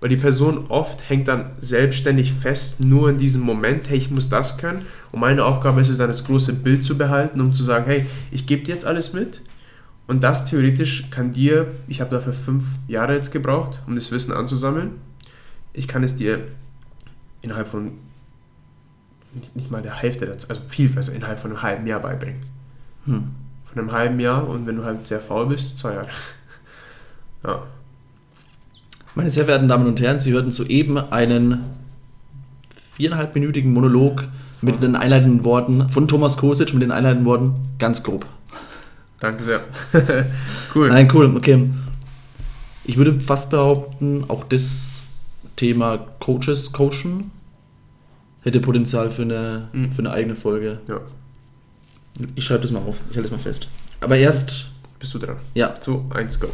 [0.00, 4.28] Weil die Person oft hängt dann selbstständig fest, nur in diesem Moment, hey, ich muss
[4.28, 4.86] das können.
[5.10, 8.06] Und meine Aufgabe ist es dann, das große Bild zu behalten, um zu sagen, hey,
[8.30, 9.42] ich gebe dir jetzt alles mit.
[10.06, 14.32] Und das theoretisch kann dir, ich habe dafür fünf Jahre jetzt gebraucht, um das Wissen
[14.32, 14.92] anzusammeln.
[15.72, 16.46] Ich kann es dir
[17.42, 17.92] innerhalb von
[19.34, 22.40] nicht, nicht mal der Hälfte, dazu, also viel besser, innerhalb von einem halben Jahr beibringen.
[23.04, 23.28] Hm.
[23.66, 26.08] Von einem halben Jahr und wenn du halt sehr faul bist, zwei Jahre.
[27.44, 27.62] Ja.
[29.18, 31.64] Meine sehr verehrten Damen und Herren, Sie hörten soeben einen
[32.76, 34.28] viereinhalbminütigen Monolog
[34.60, 38.26] mit den einleitenden Worten von Thomas Kosic mit den einleitenden Worten ganz grob.
[39.18, 39.64] Danke sehr.
[40.76, 40.86] cool.
[40.88, 41.68] Nein, cool, okay.
[42.84, 45.02] Ich würde fast behaupten, auch das
[45.56, 47.32] Thema Coaches coachen
[48.42, 49.90] hätte Potenzial für eine, Mhm.
[49.90, 50.78] für eine eigene Folge.
[50.86, 51.00] Ja,
[52.36, 53.66] Ich schreibe das mal auf, ich halte das mal fest.
[54.00, 55.38] Aber erst, bist du dran.
[55.54, 56.46] ja, So, eins, go.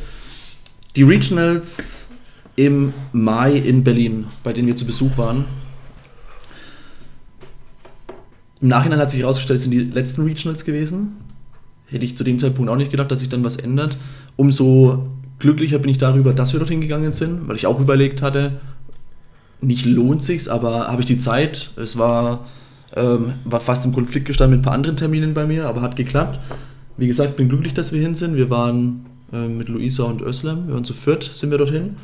[0.96, 2.09] die Regionals
[2.56, 5.44] im Mai in Berlin, bei denen wir zu Besuch waren.
[8.60, 11.16] Im Nachhinein hat sich herausgestellt, es sind die letzten Regionals gewesen.
[11.86, 13.98] Hätte ich zu dem Zeitpunkt auch nicht gedacht, dass sich dann was ändert.
[14.36, 15.06] Umso
[15.38, 18.60] glücklicher bin ich darüber, dass wir dorthin gegangen sind, weil ich auch überlegt hatte,
[19.60, 21.70] nicht lohnt sich's, aber habe ich die Zeit.
[21.76, 22.46] Es war,
[22.96, 25.96] ähm, war fast im Konflikt gestanden mit ein paar anderen Terminen bei mir, aber hat
[25.96, 26.38] geklappt.
[26.96, 28.36] Wie gesagt, bin glücklich, dass wir hin sind.
[28.36, 31.96] Wir waren äh, mit Luisa und Özlem, wir waren zu viert, sind wir dorthin.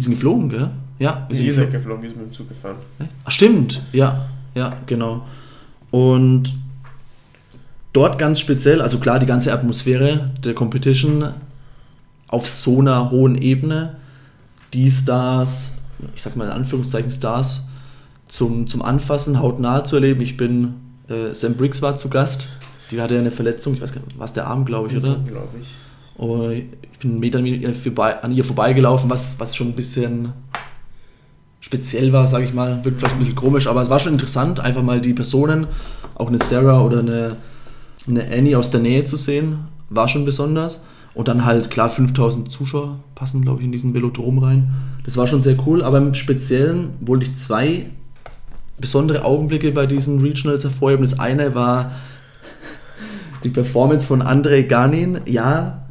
[0.00, 0.70] Wir sind geflogen, gell?
[0.98, 1.72] Ja, wir sind geflogen.
[1.72, 2.76] weggeflogen, wir sind mit dem Zug gefahren.
[3.24, 5.26] Ach, stimmt, ja, ja, genau.
[5.90, 6.54] Und
[7.92, 11.34] dort ganz speziell, also klar, die ganze Atmosphäre der Competition
[12.28, 13.96] auf so einer hohen Ebene,
[14.72, 15.78] die Stars,
[16.14, 17.66] ich sag mal in Anführungszeichen Stars,
[18.26, 20.22] zum, zum Anfassen, hautnah zu erleben.
[20.22, 20.76] Ich bin,
[21.08, 22.48] äh, Sam Briggs war zu Gast,
[22.90, 24.96] die hatte ja eine Verletzung, ich weiß gar nicht, war es der Arm, glaube ich,
[24.96, 25.16] oder?
[25.26, 25.68] Glaube ich.
[26.20, 27.72] Ich bin einen Meter an ihr
[28.22, 30.32] an ihr vorbeigelaufen, was, was schon ein bisschen
[31.60, 32.84] speziell war, sage ich mal.
[32.84, 35.66] Wirkt vielleicht ein bisschen komisch, aber es war schon interessant, einfach mal die Personen,
[36.14, 37.36] auch eine Sarah oder eine,
[38.06, 40.82] eine Annie aus der Nähe zu sehen, war schon besonders.
[41.12, 44.70] Und dann halt, klar, 5000 Zuschauer passen, glaube ich, in diesen Velodrom rein.
[45.04, 47.86] Das war schon sehr cool, aber im Speziellen wollte ich zwei
[48.78, 51.04] besondere Augenblicke bei diesen Regionals hervorheben.
[51.04, 51.92] Das eine war
[53.42, 55.20] die Performance von Andrei Ganin.
[55.26, 55.88] Ja,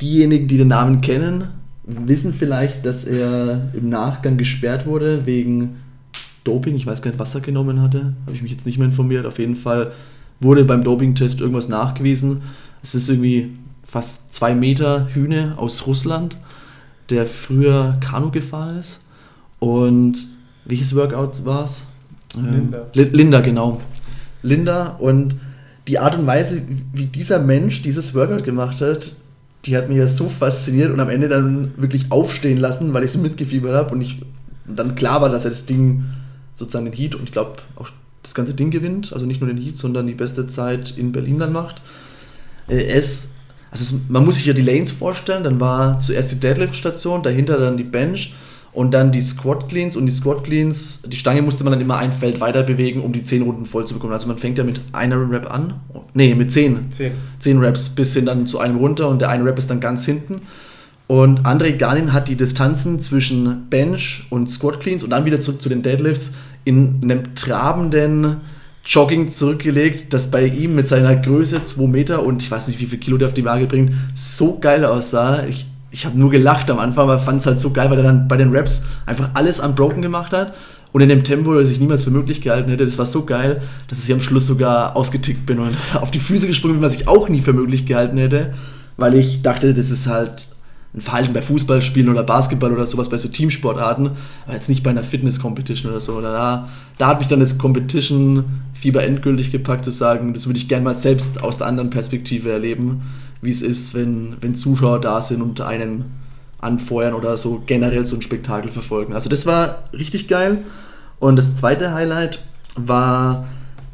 [0.00, 1.48] diejenigen, die den Namen kennen,
[1.84, 5.76] wissen vielleicht, dass er im Nachgang gesperrt wurde wegen
[6.44, 6.76] Doping.
[6.76, 8.14] Ich weiß gar nicht, was er genommen hatte.
[8.26, 9.26] Habe ich mich jetzt nicht mehr informiert.
[9.26, 9.92] Auf jeden Fall
[10.40, 12.42] wurde beim Dopingtest irgendwas nachgewiesen.
[12.82, 13.50] Es ist irgendwie
[13.86, 16.36] fast zwei Meter Hühne aus Russland,
[17.10, 19.04] der früher Kanu gefahren ist.
[19.58, 20.26] Und
[20.64, 21.88] welches Workout war es?
[22.36, 22.86] Linda.
[22.92, 23.80] Li- Linda, genau.
[24.42, 25.36] Linda und
[25.88, 26.62] die Art und Weise,
[26.92, 29.16] wie dieser Mensch dieses Workout gemacht hat,
[29.64, 33.12] die hat mich ja so fasziniert und am Ende dann wirklich aufstehen lassen, weil ich
[33.12, 34.20] so mitgefiebert habe und ich
[34.66, 36.04] und dann klar war, dass er das Ding
[36.52, 37.88] sozusagen den Heat und ich glaube auch
[38.22, 41.38] das ganze Ding gewinnt, also nicht nur den Heat, sondern die beste Zeit in Berlin
[41.38, 41.80] dann macht.
[42.68, 43.34] Äh, Es,
[43.70, 47.58] also es, man muss sich ja die Lanes vorstellen, dann war zuerst die Deadlift-Station, dahinter
[47.58, 48.34] dann die Bench
[48.78, 51.98] und dann die Squat Cleans und die Squat Cleans, die Stange musste man dann immer
[51.98, 54.12] ein Feld weiter bewegen, um die 10 Runden voll zu bekommen.
[54.12, 55.80] Also man fängt ja mit einer Rep an,
[56.14, 56.92] nee, mit 10.
[56.92, 57.10] Zehn.
[57.40, 60.04] 10 Reps bis hin dann zu einem runter und der eine Rep ist dann ganz
[60.04, 60.42] hinten.
[61.08, 65.60] Und André Ganin hat die Distanzen zwischen Bench und Squat Cleans und dann wieder zurück
[65.60, 68.36] zu den Deadlifts in einem trabenden
[68.84, 72.86] Jogging zurückgelegt, das bei ihm mit seiner Größe 2 Meter und ich weiß nicht, wie
[72.86, 75.46] viel Kilo der auf die Waage bringt, so geil aussah.
[75.46, 78.04] Ich, ich habe nur gelacht am Anfang, aber fand es halt so geil, weil er
[78.04, 80.54] dann bei den Raps einfach alles unbroken gemacht hat.
[80.92, 83.60] Und in dem Tempo, das ich niemals für möglich gehalten hätte, das war so geil,
[83.88, 87.08] dass ich am Schluss sogar ausgetickt bin und auf die Füße gesprungen bin, was ich
[87.08, 88.54] auch nie für möglich gehalten hätte,
[88.96, 90.48] weil ich dachte, das ist halt
[90.94, 94.10] ein Verhalten bei Fußballspielen oder Basketball oder sowas, bei so Teamsportarten,
[94.46, 96.20] aber jetzt nicht bei einer Fitness-Competition oder so.
[96.22, 100.84] Da, da hat mich dann das Competition-Fieber endgültig gepackt, zu sagen, das würde ich gerne
[100.84, 103.02] mal selbst aus der anderen Perspektive erleben,
[103.40, 106.06] wie es ist, wenn, wenn Zuschauer da sind und einen
[106.60, 109.14] anfeuern oder so generell so ein Spektakel verfolgen.
[109.14, 110.64] Also das war richtig geil.
[111.20, 112.42] Und das zweite Highlight
[112.76, 113.46] war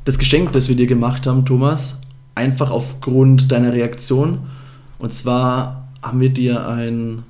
[0.05, 2.01] das Geschenk, das wir dir gemacht haben, Thomas,
[2.35, 4.47] einfach aufgrund deiner Reaktion.
[4.99, 7.25] Und zwar haben wir dir ein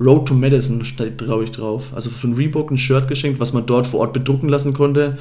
[0.00, 1.92] Road to Madison, steht glaube ich drauf.
[1.94, 5.18] Also von Reebok ein Shirt geschenkt, was man dort vor Ort bedrucken lassen konnte.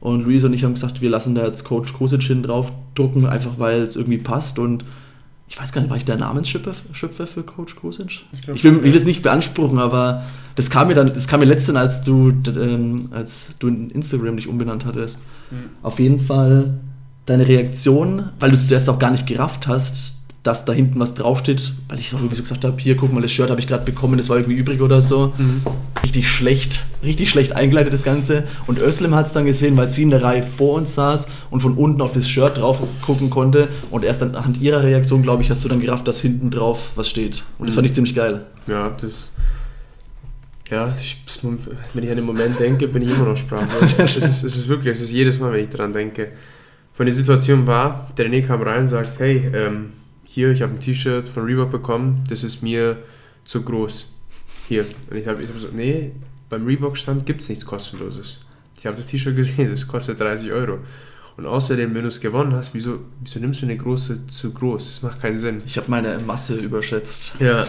[0.00, 3.26] Und Luis und ich haben gesagt, wir lassen da jetzt Coach Krosic hin drauf drucken,
[3.26, 4.58] einfach weil es irgendwie passt.
[4.58, 4.84] Und
[5.50, 8.22] ich weiß gar nicht, war ich der Namensschöpfer Schöpfer für Coach Krosic?
[8.32, 10.24] Ich, ich will, will das nicht beanspruchen, aber
[10.54, 14.36] das kam mir dann, das kam mir letztens, als du, ähm, als du in Instagram
[14.36, 15.18] dich umbenannt hattest.
[15.50, 15.70] Mhm.
[15.82, 16.78] Auf jeden Fall
[17.26, 21.14] deine Reaktion, weil du es zuerst auch gar nicht gerafft hast, dass da hinten was
[21.14, 23.66] draufsteht, weil ich so irgendwie so gesagt habe, hier, guck mal, das Shirt habe ich
[23.66, 25.34] gerade bekommen, das war irgendwie übrig oder so.
[25.36, 25.62] Mhm.
[26.02, 28.44] Richtig schlecht, richtig schlecht eingeleitet das Ganze.
[28.66, 31.60] Und Özlem hat es dann gesehen, weil sie in der Reihe vor uns saß und
[31.60, 33.68] von unten auf das Shirt drauf gucken konnte.
[33.90, 37.10] Und erst anhand ihrer Reaktion, glaube ich, hast du dann gerafft, dass hinten drauf was
[37.10, 37.44] steht.
[37.58, 37.80] Und das mhm.
[37.80, 38.46] fand ich ziemlich geil.
[38.66, 39.32] Ja, das...
[40.70, 40.94] Ja,
[41.94, 43.98] wenn ich an den Moment denke, bin ich immer noch sprachlos.
[43.98, 46.28] es, ist, es ist wirklich, es ist jedes Mal, wenn ich daran denke.
[46.94, 49.90] Von der Situation war, der René kam rein und sagt, hey, ähm,
[50.32, 52.98] hier, ich habe ein T-Shirt von Reebok bekommen, das ist mir
[53.44, 54.12] zu groß.
[54.68, 54.84] Hier.
[55.10, 56.12] Und ich habe ich hab so, nee,
[56.48, 58.38] beim Reebok-Stand gibt es nichts kostenloses.
[58.78, 60.78] Ich habe das T-Shirt gesehen, das kostet 30 Euro.
[61.36, 64.86] Und außerdem, wenn du es gewonnen hast, wieso, wieso nimmst du eine große zu groß?
[64.86, 65.62] Das macht keinen Sinn.
[65.66, 67.34] Ich habe meine Masse überschätzt.
[67.40, 67.64] Ja.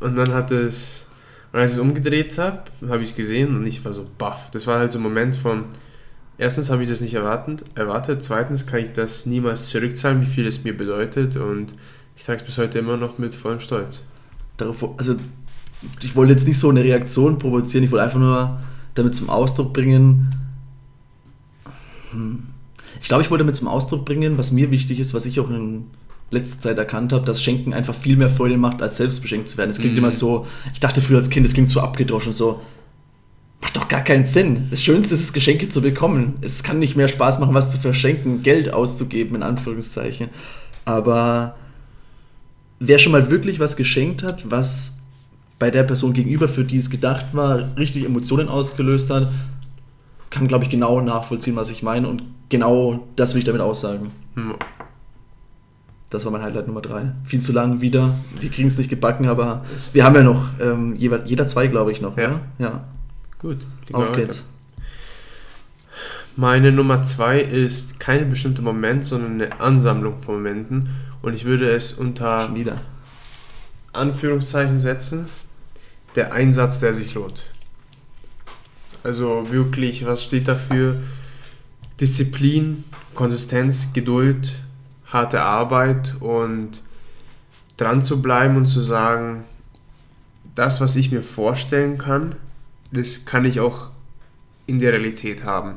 [0.00, 1.08] Und dann hat es,
[1.52, 4.50] und als ich es umgedreht habe, habe ich es gesehen und ich war so baff.
[4.52, 5.66] Das war halt so ein Moment von,
[6.38, 10.46] erstens habe ich das nicht erwartet, erwartet, zweitens kann ich das niemals zurückzahlen, wie viel
[10.46, 11.74] es mir bedeutet und
[12.16, 14.00] ich trage es bis heute immer noch mit vollem Stolz.
[14.56, 15.16] Darauf, also
[16.02, 18.60] ich wollte jetzt nicht so eine Reaktion provozieren, ich wollte einfach nur
[18.94, 20.30] damit zum Ausdruck bringen,
[22.10, 22.42] hm.
[23.00, 25.48] ich glaube, ich wollte damit zum Ausdruck bringen, was mir wichtig ist, was ich auch
[25.48, 25.86] in
[26.32, 29.58] letzter Zeit erkannt habe, dass Schenken einfach viel mehr Freude macht, als selbst beschenkt zu
[29.58, 29.70] werden.
[29.70, 29.98] Es klingt mhm.
[29.98, 32.60] immer so, ich dachte früher als Kind, es klingt so abgedroschen, so,
[33.62, 34.66] macht doch gar keinen Sinn.
[34.70, 36.34] Das Schönste ist es, Geschenke zu bekommen.
[36.42, 40.28] Es kann nicht mehr Spaß machen, was zu verschenken, Geld auszugeben, in Anführungszeichen.
[40.84, 41.54] Aber
[42.80, 44.98] wer schon mal wirklich was geschenkt hat, was
[45.60, 49.28] bei der Person gegenüber, für die es gedacht war, richtig Emotionen ausgelöst hat,
[50.28, 52.08] kann, glaube ich, genau nachvollziehen, was ich meine.
[52.08, 54.10] Und genau das will ich damit aussagen.
[54.34, 54.54] Hm.
[56.10, 57.12] Das war mein Highlight Nummer drei.
[57.24, 58.12] Viel zu lang wieder.
[58.40, 62.00] Wir kriegen es nicht gebacken, aber wir haben ja noch ähm, jeder, zwei, glaube ich,
[62.00, 62.18] noch.
[62.18, 62.28] Ja.
[62.28, 62.40] Oder?
[62.58, 62.84] ja.
[63.42, 63.58] Gut,
[63.92, 64.44] auf geht's.
[66.36, 70.88] Meine Nummer zwei ist kein bestimmter Moment, sondern eine Ansammlung von Momenten.
[71.20, 72.48] Und ich würde es unter
[73.92, 75.26] Anführungszeichen setzen.
[76.14, 77.46] Der Einsatz, der sich lohnt.
[79.02, 80.96] Also wirklich, was steht dafür?
[82.00, 82.84] Disziplin,
[83.14, 84.54] Konsistenz, Geduld,
[85.06, 86.82] harte Arbeit und
[87.76, 89.44] dran zu bleiben und zu sagen,
[90.54, 92.36] das, was ich mir vorstellen kann,
[92.92, 93.90] das kann ich auch
[94.66, 95.76] in der Realität haben.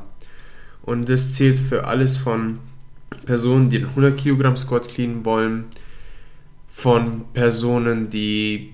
[0.82, 2.60] Und das zählt für alles von
[3.24, 5.64] Personen, die den 100 Kilogramm Squat cleanen wollen,
[6.68, 8.72] von Personen, die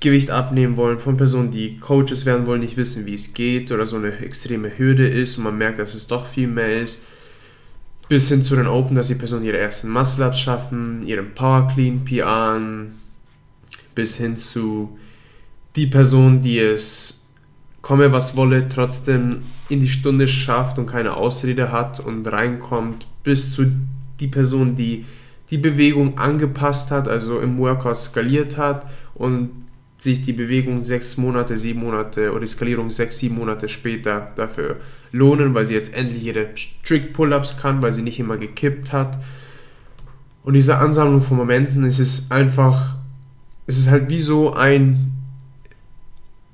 [0.00, 3.86] Gewicht abnehmen wollen, von Personen, die Coaches werden wollen, nicht wissen, wie es geht oder
[3.86, 7.04] so eine extreme Hürde ist und man merkt, dass es doch viel mehr ist,
[8.08, 12.04] bis hin zu den Open, dass die Personen ihre ersten Muscle-Ups schaffen, ihren Power Clean
[12.04, 12.94] PRen,
[13.94, 14.98] bis hin zu
[15.76, 17.23] die Person, die es
[17.84, 23.52] komme was wolle, trotzdem in die Stunde schafft und keine Ausrede hat und reinkommt, bis
[23.52, 23.66] zu
[24.20, 25.04] die Person, die
[25.50, 29.50] die Bewegung angepasst hat, also im Workout skaliert hat und
[29.98, 34.76] sich die Bewegung sechs Monate, sieben Monate oder die Skalierung sechs, sieben Monate später dafür
[35.12, 39.18] lohnen, weil sie jetzt endlich ihre Strict-Pull-Ups kann, weil sie nicht immer gekippt hat.
[40.42, 42.96] Und diese Ansammlung von Momenten, es ist einfach,
[43.66, 45.13] es ist halt wie so ein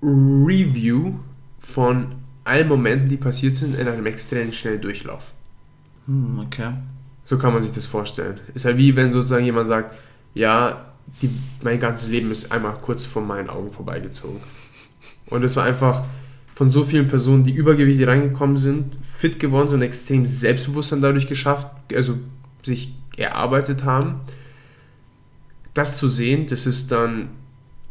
[0.03, 1.15] Review
[1.59, 2.07] von
[2.45, 5.33] allen Momenten, die passiert sind, in einem extrem schnellen Durchlauf.
[6.07, 6.73] Hm, okay.
[7.25, 8.41] So kann man sich das vorstellen.
[8.55, 9.97] Ist halt wie wenn sozusagen jemand sagt,
[10.35, 10.87] ja,
[11.23, 11.31] die,
[11.63, 14.41] mein ganzes Leben ist einmal kurz vor meinen Augen vorbeigezogen.
[15.27, 16.05] Und es war einfach
[16.55, 21.27] von so vielen Personen, die übergewichtig reingekommen sind, fit geworden sind und extrem Selbstbewusstsein dadurch
[21.27, 22.19] geschafft, also
[22.63, 24.21] sich erarbeitet haben.
[25.73, 27.29] Das zu sehen, das ist dann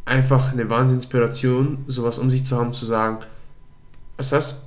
[0.06, 3.20] einfach eine Wahnsinnsinspiration, sowas um sich zu haben, zu sagen,
[4.18, 4.66] Was heißt,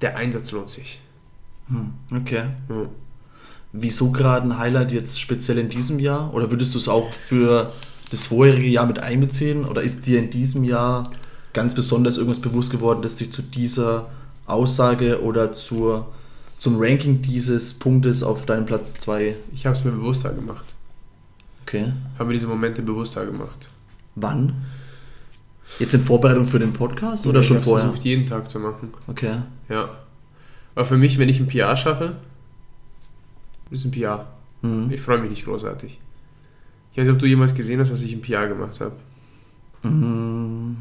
[0.00, 1.00] der Einsatz lohnt sich.
[1.68, 2.44] Hm, okay.
[2.68, 2.86] Ja.
[3.72, 6.34] Wieso gerade ein Highlight jetzt speziell in diesem Jahr?
[6.34, 7.72] Oder würdest du es auch für
[8.10, 9.64] das vorherige Jahr mit einbeziehen?
[9.64, 11.10] Oder ist dir in diesem Jahr
[11.54, 14.10] ganz besonders irgendwas bewusst geworden, das dich zu dieser
[14.46, 16.12] Aussage oder zur,
[16.58, 19.36] zum Ranking dieses Punktes auf deinem Platz 2?
[19.54, 20.66] Ich habe es mir bewusster gemacht.
[21.62, 21.92] Okay.
[22.18, 23.68] Habe mir diese Momente bewusster gemacht.
[24.14, 24.54] Wann?
[25.78, 27.86] Jetzt in Vorbereitung für den Podcast oder ich schon hab's vorher?
[27.86, 28.92] versucht, jeden Tag zu machen.
[29.06, 29.36] Okay.
[29.68, 29.88] Ja.
[30.74, 32.16] Aber für mich, wenn ich ein PR schaffe,
[33.70, 34.26] ist ein PR.
[34.60, 34.90] Mhm.
[34.90, 35.98] Ich freue mich nicht großartig.
[36.92, 38.92] Ich weiß nicht, ob du jemals gesehen hast, dass ich ein PR gemacht habe.
[39.82, 40.76] Mhm.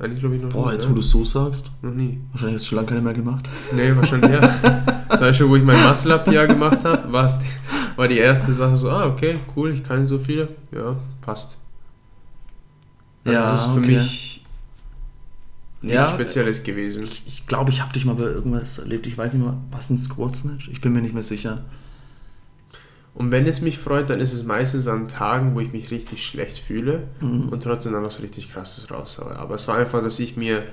[0.00, 0.72] Eigentlich glaube ich noch Boah, nie.
[0.74, 0.90] jetzt ne?
[0.90, 2.20] wo du es so sagst, Noch nie.
[2.32, 3.48] wahrscheinlich hast du schon lange keine mehr gemacht.
[3.74, 4.40] Nee, wahrscheinlich ja.
[5.10, 8.76] Zum Beispiel, wo ich mein Muscle-Up-PR gemacht habe, war, es die- war die erste Sache
[8.76, 10.48] so, ah, okay, cool, ich kann so viele.
[10.70, 11.56] Ja, passt.
[13.32, 13.96] Ja, das ist für okay.
[13.96, 14.44] mich
[15.80, 17.04] nichts Ja, Spezielles gewesen.
[17.04, 19.06] Ich glaube, ich habe dich mal bei irgendwas erlebt.
[19.06, 20.68] Ich weiß nicht mehr, was ein Squat Snatch?
[20.68, 21.64] Ich bin mir nicht mehr sicher.
[23.14, 26.24] Und wenn es mich freut, dann ist es meistens an Tagen, wo ich mich richtig
[26.24, 27.48] schlecht fühle Mhm.
[27.48, 29.36] und trotzdem dann was richtig krasses raushaue.
[29.36, 30.64] Aber es war einfach, dass ich mir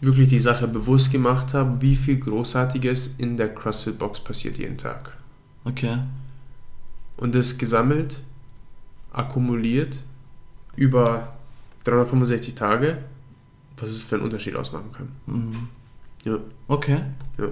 [0.00, 5.16] wirklich die Sache bewusst gemacht habe, wie viel Großartiges in der CrossFit-Box passiert jeden Tag.
[5.64, 5.98] Okay.
[7.16, 8.20] Und das gesammelt,
[9.12, 9.98] akkumuliert
[10.76, 11.35] über
[11.86, 12.98] 365 Tage,
[13.78, 15.08] was es für einen Unterschied ausmachen kann.
[15.26, 15.68] Mhm.
[16.24, 16.98] Ja, Okay.
[17.38, 17.48] ja.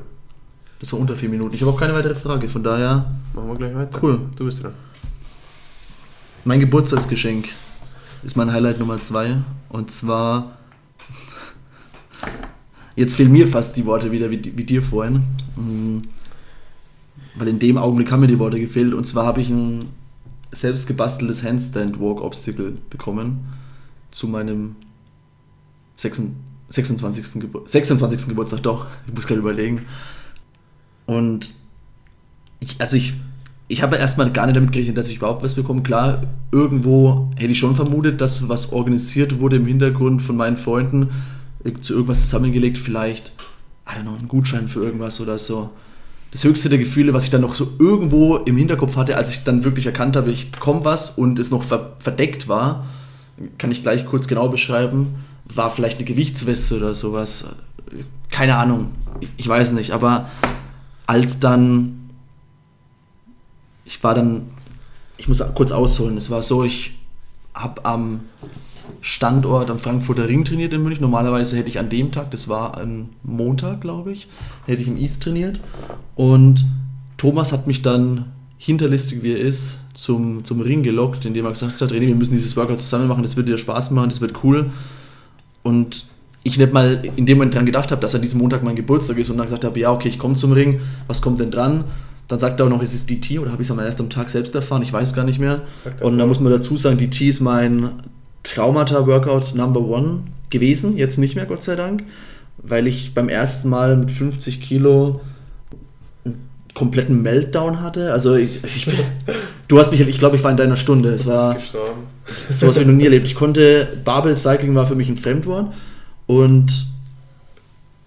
[0.80, 1.54] Das war unter vier Minuten.
[1.54, 3.98] Ich habe auch keine weitere Frage, von daher Machen wir gleich weiter.
[4.02, 4.20] Cool.
[4.36, 4.74] Du bist dran.
[6.44, 7.48] mein Geburtstagsgeschenk
[8.22, 9.36] ist mein Highlight Nummer zwei.
[9.68, 10.58] Und zwar,
[12.96, 15.22] jetzt fehlen mir fast die Worte wieder wie, wie dir vorhin.
[15.56, 16.02] Mhm.
[17.36, 18.94] Weil in dem Augenblick haben mir die Worte gefehlt.
[18.94, 19.86] Und zwar habe ich ein
[20.52, 23.44] selbst gebasteltes Handstand Walk Obstacle bekommen
[24.14, 24.76] zu meinem
[25.96, 26.34] 26.
[26.68, 27.40] 26.
[27.40, 28.28] Gebur 26.
[28.28, 28.86] Geburtstag, doch.
[29.06, 29.82] Ich muss gerade überlegen.
[31.04, 31.52] Und
[32.60, 33.14] ich, also ich,
[33.66, 35.82] ich habe erstmal gar nicht damit gerechnet, dass ich überhaupt was bekomme.
[35.82, 41.10] Klar, irgendwo hätte ich schon vermutet, dass was organisiert wurde im Hintergrund von meinen Freunden,
[41.80, 43.32] zu irgendwas zusammengelegt, vielleicht,
[43.86, 45.70] I don't know, ein Gutschein für irgendwas oder so.
[46.30, 49.44] Das höchste der Gefühle, was ich dann noch so irgendwo im Hinterkopf hatte, als ich
[49.44, 52.86] dann wirklich erkannt habe, ich bekomme was und es noch ver verdeckt war,
[53.58, 55.14] kann ich gleich kurz genau beschreiben,
[55.44, 57.46] war vielleicht eine Gewichtsweste oder sowas.
[58.30, 58.90] Keine Ahnung,
[59.36, 60.28] ich- weiß nicht, aber
[61.06, 62.10] als dann,
[63.84, 64.46] ich war dann,
[65.16, 66.98] ich muss kurz ausholen, es war so, ich
[67.54, 68.20] habe am
[69.00, 71.02] Standort am Frankfurter Ring trainiert in München.
[71.02, 74.28] Normalerweise hätte ich an dem Tag, das war ein Montag, glaube ich,
[74.66, 75.60] hätte ich im East trainiert.
[76.16, 76.64] Und
[77.18, 81.80] Thomas hat mich dann, hinterlistig wie er ist, zum, zum Ring gelockt, indem er gesagt
[81.80, 84.42] hat, René, wir müssen dieses Workout zusammen machen, das wird dir Spaß machen, das wird
[84.42, 84.70] cool.
[85.62, 86.06] Und
[86.42, 89.16] ich nicht mal in dem Moment dran gedacht habe, dass an diesem Montag mein Geburtstag
[89.18, 91.84] ist und dann gesagt habe, ja, okay, ich komme zum Ring, was kommt denn dran?
[92.28, 94.30] Dann sagt er auch noch, es ist DT oder habe ich es erst am Tag
[94.30, 95.62] selbst erfahren, ich weiß gar nicht mehr.
[95.84, 97.90] Er Und da muss man dazu sagen, DT ist mein
[98.42, 102.04] Traumata-Workout Number One gewesen, jetzt nicht mehr, Gott sei Dank,
[102.58, 105.20] weil ich beim ersten Mal mit 50 Kilo
[106.74, 108.12] kompletten Meltdown hatte.
[108.12, 108.86] Also ich, ich
[109.68, 111.10] du hast mich, ich glaube, ich war in deiner Stunde.
[111.10, 111.56] Es war
[112.50, 113.26] sowas habe ich noch nie erlebt.
[113.26, 115.72] Ich konnte, Barbell Cycling war für mich ein Fremdwort
[116.26, 116.86] und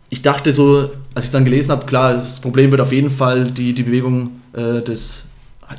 [0.09, 3.45] ich dachte so, als ich dann gelesen habe, klar, das Problem wird auf jeden Fall
[3.45, 5.25] die, die Bewegung äh, des,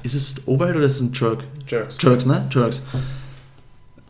[0.03, 1.45] ist es Overhead oder ist es ein Jerk?
[1.67, 1.97] Jerks.
[2.01, 2.47] Jerks, ne?
[2.51, 2.83] Jerks.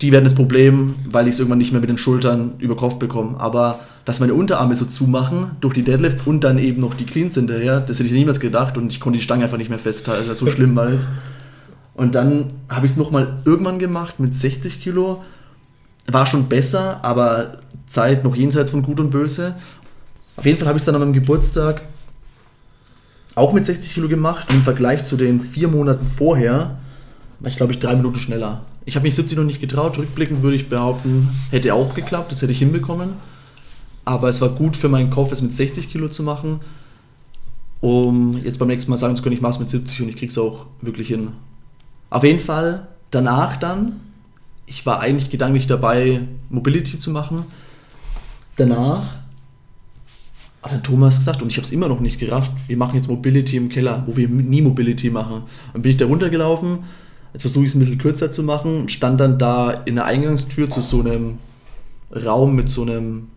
[0.00, 2.94] Die werden das Problem, weil ich es irgendwann nicht mehr mit den Schultern über Kopf
[2.94, 3.40] bekomme.
[3.40, 7.34] Aber dass meine Unterarme so zumachen durch die Deadlifts und dann eben noch die Cleans
[7.34, 10.32] hinterher, das hätte ich niemals gedacht und ich konnte die Stange einfach nicht mehr festhalten,
[10.34, 11.08] so schlimm war es.
[11.94, 15.24] Und dann habe ich es nochmal irgendwann gemacht mit 60 Kilo.
[16.06, 19.56] War schon besser, aber Zeit noch jenseits von Gut und Böse.
[20.36, 21.82] Auf jeden Fall habe ich es dann an meinem Geburtstag
[23.34, 24.48] auch mit 60 Kilo gemacht.
[24.50, 26.78] Im Vergleich zu den vier Monaten vorher
[27.40, 28.62] war ich, glaube ich, drei Minuten schneller.
[28.88, 29.98] Ich habe mich 70 noch nicht getraut.
[29.98, 33.10] Rückblickend würde ich behaupten, hätte auch geklappt, das hätte ich hinbekommen.
[34.06, 36.60] Aber es war gut für meinen Kopf, es mit 60 Kilo zu machen,
[37.82, 40.16] um jetzt beim nächsten Mal sagen zu können, ich mache es mit 70 und ich
[40.16, 41.32] kriege es auch wirklich hin.
[42.08, 44.00] Auf jeden Fall danach dann,
[44.64, 47.44] ich war eigentlich gedanklich dabei, Mobility zu machen.
[48.56, 49.16] Danach
[50.62, 53.10] hat dann Thomas gesagt, und ich habe es immer noch nicht gerafft, wir machen jetzt
[53.10, 55.42] Mobility im Keller, wo wir nie Mobility machen.
[55.74, 56.78] Dann bin ich da runtergelaufen,
[57.32, 60.70] jetzt versuche ich es ein bisschen kürzer zu machen, stand dann da in der Eingangstür
[60.70, 61.38] zu so einem
[62.14, 63.28] Raum mit so einem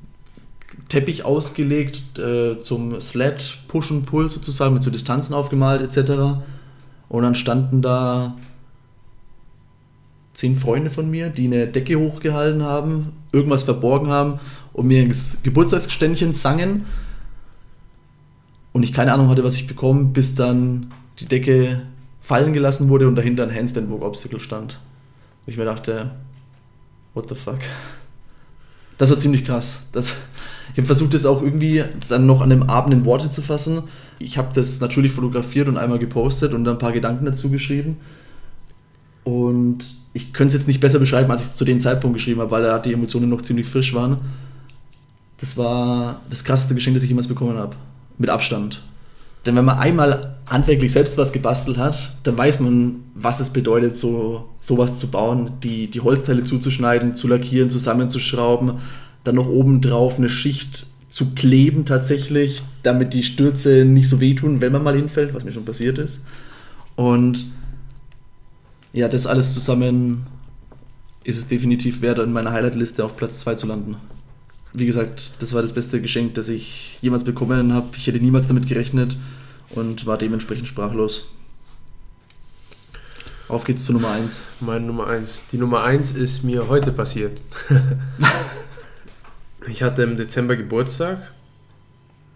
[0.90, 6.42] Teppich ausgelegt äh, zum Sled, Push und Pull sozusagen, mit so Distanzen aufgemalt etc.
[7.10, 8.38] Und dann standen da
[10.34, 14.40] zehn Freunde von mir, die eine Decke hochgehalten haben, irgendwas verborgen haben
[14.74, 15.14] und mir ein
[15.44, 16.86] Geburtstagsgeständchen sangen
[18.74, 21.82] und ich keine Ahnung hatte, was ich bekomme, bis dann die Decke
[22.32, 24.80] fallen gelassen wurde und dahinter ein Handstand Walk Obstacle stand.
[25.46, 26.12] Und ich mir dachte,
[27.14, 27.60] what the fuck?
[28.98, 29.88] Das war ziemlich krass.
[29.92, 30.16] Das,
[30.72, 33.84] ich habe versucht, das auch irgendwie dann noch an dem Abend in Worte zu fassen.
[34.18, 37.98] Ich habe das natürlich fotografiert und einmal gepostet und dann ein paar Gedanken dazu geschrieben.
[39.26, 42.40] Und ich könnte es jetzt nicht besser beschreiben, als ich es zu dem Zeitpunkt geschrieben
[42.40, 44.20] habe, weil da die Emotionen noch ziemlich frisch waren.
[45.38, 47.76] Das war das krasseste Geschenk, das ich jemals bekommen habe.
[48.18, 48.82] Mit Abstand.
[49.46, 53.98] Denn wenn man einmal handwerklich selbst was gebastelt hat, dann weiß man, was es bedeutet,
[53.98, 58.74] so sowas zu bauen, die, die Holzteile zuzuschneiden, zu lackieren, zusammenzuschrauben,
[59.24, 64.62] dann noch oben drauf eine Schicht zu kleben tatsächlich, damit die Stürze nicht so wehtun,
[64.62, 66.22] wenn man mal hinfällt, was mir schon passiert ist.
[66.96, 67.52] Und
[68.94, 70.28] ja, das alles zusammen
[71.24, 73.96] ist es definitiv wert, in meiner Highlight-Liste auf Platz 2 zu landen.
[74.74, 77.90] Wie gesagt, das war das beste Geschenk, das ich jemals bekommen habe.
[77.98, 79.18] Ich hätte niemals damit gerechnet
[79.70, 81.26] und war dementsprechend sprachlos.
[83.50, 84.44] Auf geht's zu Nummer 1.
[84.62, 85.48] Meine Nummer 1.
[85.52, 87.42] Die Nummer 1 ist mir heute passiert.
[89.68, 91.32] ich hatte im Dezember Geburtstag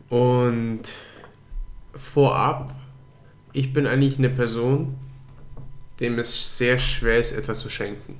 [0.09, 0.81] und
[1.93, 2.75] vorab,
[3.53, 4.95] ich bin eigentlich eine Person,
[6.01, 8.19] dem es sehr schwer ist, etwas zu schenken.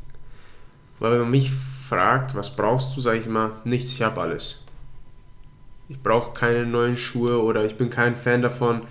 [1.00, 1.52] Weil wenn man mich
[1.88, 4.64] fragt, was brauchst du, sage ich immer, nichts, ich habe alles.
[5.88, 8.82] Ich brauche keine neuen Schuhe oder ich bin kein Fan davon,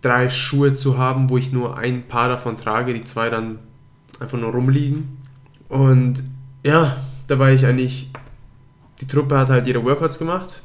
[0.00, 3.58] drei Schuhe zu haben, wo ich nur ein Paar davon trage, die zwei dann
[4.20, 5.18] einfach nur rumliegen.
[5.68, 6.22] Und
[6.62, 8.10] ja, da war ich eigentlich,
[9.00, 10.62] die Truppe hat halt ihre Workouts gemacht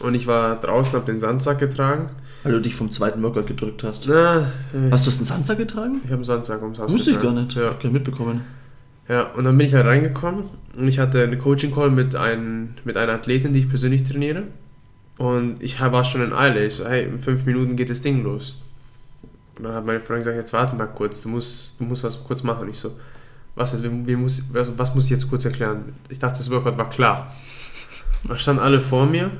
[0.00, 2.10] und ich war draußen, habe den Sandsack getragen.
[2.42, 4.08] Weil du dich vom zweiten Workout gedrückt hast.
[4.08, 6.00] Na, äh, Hast du das einen Sandsack getragen?
[6.04, 7.54] ich habe einen Sandsack ums Haus Wusste ich gar nicht.
[7.54, 7.70] Ja.
[7.70, 8.40] Gar nicht mitbekommen.
[9.12, 10.44] Ja, und dann bin ich halt reingekommen
[10.74, 14.44] und ich hatte eine Coaching-Call mit, ein, mit einer Athletin, die ich persönlich trainiere.
[15.18, 16.64] Und ich war schon in Eile.
[16.64, 18.62] Ich so, hey, in fünf Minuten geht das Ding los.
[19.58, 22.24] Und dann hat meine Freundin gesagt, jetzt warte mal kurz, du musst, du musst was
[22.24, 22.70] kurz machen.
[22.70, 22.92] Ich so,
[23.54, 25.92] was, jetzt, wie, wie muss, was, was muss ich jetzt kurz erklären?
[26.08, 27.30] Ich dachte, das Workout war klar.
[28.22, 29.30] Und dann standen alle vor mir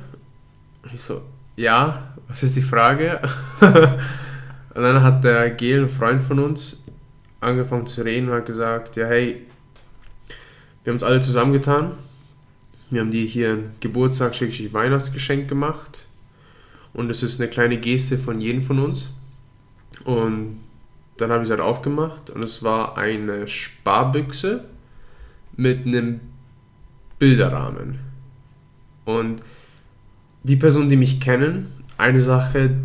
[0.82, 1.22] und ich so,
[1.56, 3.22] ja, was ist die Frage?
[3.60, 6.82] und dann hat der Gel, ein Freund von uns,
[7.40, 9.46] angefangen zu reden und hat gesagt, ja hey,
[10.82, 11.92] wir haben uns alle zusammengetan.
[12.90, 16.06] Wir haben dir hier ein Geburtstag, Schrägstrich Weihnachtsgeschenk gemacht.
[16.92, 19.12] Und es ist eine kleine Geste von jedem von uns.
[20.04, 20.60] Und
[21.16, 24.64] dann habe ich es halt aufgemacht und es war eine Sparbüchse
[25.56, 26.20] mit einem
[27.18, 28.00] Bilderrahmen.
[29.04, 29.42] Und
[30.42, 32.76] die Personen, die mich kennen, eine Sache,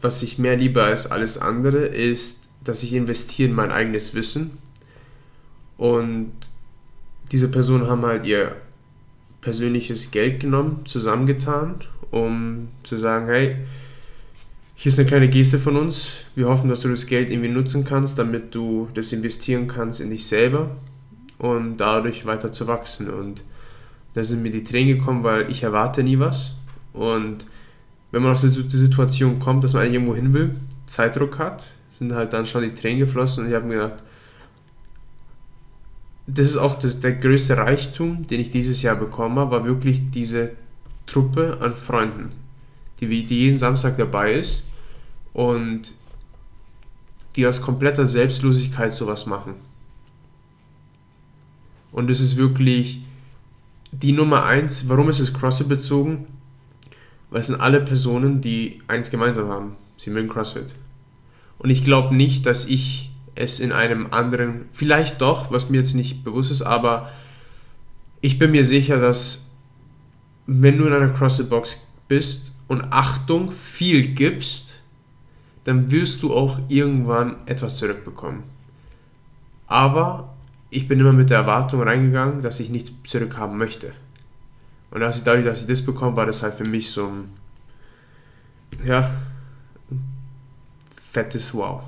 [0.00, 4.58] was ich mehr liebe als alles andere, ist, dass ich investiere in mein eigenes Wissen.
[5.76, 6.32] Und
[7.34, 8.54] diese Personen haben halt ihr
[9.40, 11.74] persönliches Geld genommen, zusammengetan,
[12.12, 13.56] um zu sagen, hey,
[14.76, 16.18] hier ist eine kleine Geste von uns.
[16.36, 20.10] Wir hoffen, dass du das Geld irgendwie nutzen kannst, damit du das investieren kannst in
[20.10, 20.70] dich selber
[21.38, 23.10] und dadurch weiter zu wachsen.
[23.10, 23.42] Und
[24.14, 26.54] da sind mir die Tränen gekommen, weil ich erwarte nie was.
[26.92, 27.46] Und
[28.12, 30.54] wenn man aus der Situation kommt, dass man eigentlich irgendwo hin will,
[30.86, 34.04] Zeitdruck hat, sind halt dann schon die Tränen geflossen und ich habe mir gedacht,
[36.26, 40.10] das ist auch das, der größte Reichtum, den ich dieses Jahr bekommen habe, war wirklich
[40.10, 40.52] diese
[41.06, 42.30] Truppe an Freunden,
[43.00, 44.70] die, die jeden Samstag dabei ist
[45.32, 45.92] und
[47.36, 49.54] die aus kompletter Selbstlosigkeit sowas machen.
[51.92, 53.02] Und das ist wirklich
[53.92, 54.88] die Nummer eins.
[54.88, 56.26] Warum ist es CrossFit bezogen?
[57.30, 59.76] Weil es sind alle Personen, die eins gemeinsam haben.
[59.96, 60.74] Sie mögen CrossFit.
[61.58, 65.94] Und ich glaube nicht, dass ich es in einem anderen, vielleicht doch, was mir jetzt
[65.94, 67.10] nicht bewusst ist, aber
[68.20, 69.52] ich bin mir sicher, dass
[70.46, 74.82] wenn du in einer CrossFit-Box bist und Achtung viel gibst,
[75.64, 78.42] dann wirst du auch irgendwann etwas zurückbekommen.
[79.66, 80.34] Aber
[80.70, 83.92] ich bin immer mit der Erwartung reingegangen, dass ich nichts zurückhaben möchte.
[84.90, 87.30] Und dass ich, dadurch, dass ich das bekomme, war das halt für mich so ein,
[88.86, 89.10] ja,
[90.96, 91.82] fettes Wow.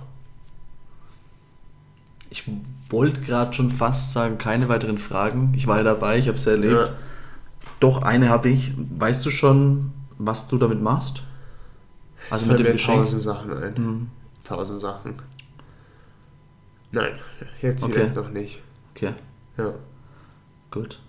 [2.31, 2.45] Ich
[2.91, 5.53] wollte gerade schon fast sagen, keine weiteren Fragen.
[5.57, 6.72] Ich war ja dabei, ich habe es erlebt.
[6.72, 6.89] Ja.
[7.81, 8.72] Doch, eine habe ich.
[8.99, 11.22] Weißt du schon, was du damit machst?
[12.31, 13.03] Also Also mit dem mir Geschenk?
[13.03, 13.77] tausend Sachen ein.
[13.77, 14.09] Hm,
[14.45, 15.14] Tausend Sachen.
[16.93, 17.12] Nein,
[17.61, 17.93] jetzt Okay.
[17.95, 18.61] direkt noch nicht.
[18.95, 19.12] okay,
[19.59, 19.72] Ja,
[20.70, 21.01] gut.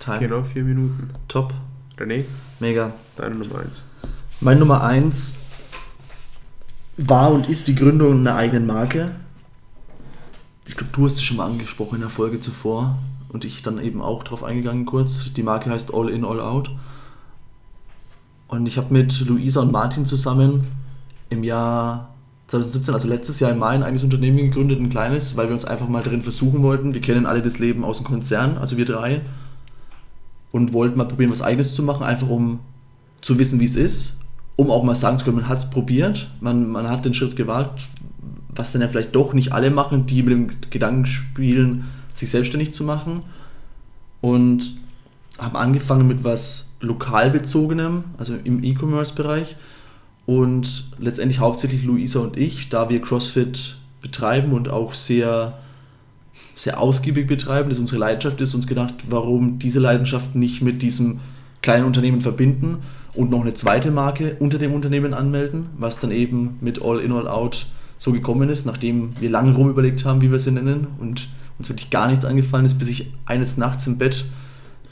[0.00, 0.18] Teil.
[0.18, 1.08] genau vier Minuten.
[1.28, 1.54] Top.
[1.96, 2.24] René,
[2.60, 2.92] Mega.
[3.16, 3.84] deine Nummer eins.
[4.40, 5.36] Mein Nummer 1
[6.96, 9.10] war und ist die Gründung einer eigenen Marke.
[10.68, 12.98] Ich glaube, du hast es schon mal angesprochen in der Folge zuvor.
[13.30, 15.32] und ich dann eben auch drauf eingegangen kurz.
[15.34, 16.70] Die Marke heißt All In, All Out.
[18.48, 20.66] Und ich habe mit Luisa und Martin zusammen
[21.28, 22.14] im Jahr
[22.46, 25.66] 2017, also letztes Jahr im Mai, ein eigenes Unternehmen gegründet, ein kleines, weil wir uns
[25.66, 26.94] einfach mal drin versuchen wollten.
[26.94, 29.20] Wir kennen alle das Leben aus dem Konzern, also wir drei.
[30.50, 32.60] Und wollten mal probieren, was Eigenes zu machen, einfach um
[33.20, 34.20] zu wissen, wie es ist.
[34.56, 37.36] Um auch mal sagen zu können, man hat es probiert, man, man hat den Schritt
[37.36, 37.82] gewagt,
[38.58, 42.74] was dann ja vielleicht doch nicht alle machen, die mit dem Gedanken spielen, sich selbstständig
[42.74, 43.22] zu machen.
[44.20, 44.76] Und
[45.38, 49.56] haben angefangen mit was lokalbezogenem, also im E-Commerce-Bereich.
[50.26, 55.58] Und letztendlich hauptsächlich Luisa und ich, da wir CrossFit betreiben und auch sehr,
[56.56, 61.20] sehr ausgiebig betreiben, das unsere Leidenschaft ist, uns gedacht, warum diese Leidenschaft nicht mit diesem
[61.62, 62.78] kleinen Unternehmen verbinden
[63.14, 67.12] und noch eine zweite Marke unter dem Unternehmen anmelden, was dann eben mit All In,
[67.12, 67.66] All Out
[67.98, 71.28] so gekommen ist, nachdem wir lange rum überlegt haben, wie wir sie nennen und
[71.58, 74.24] uns wirklich gar nichts angefallen ist, bis ich eines Nachts im Bett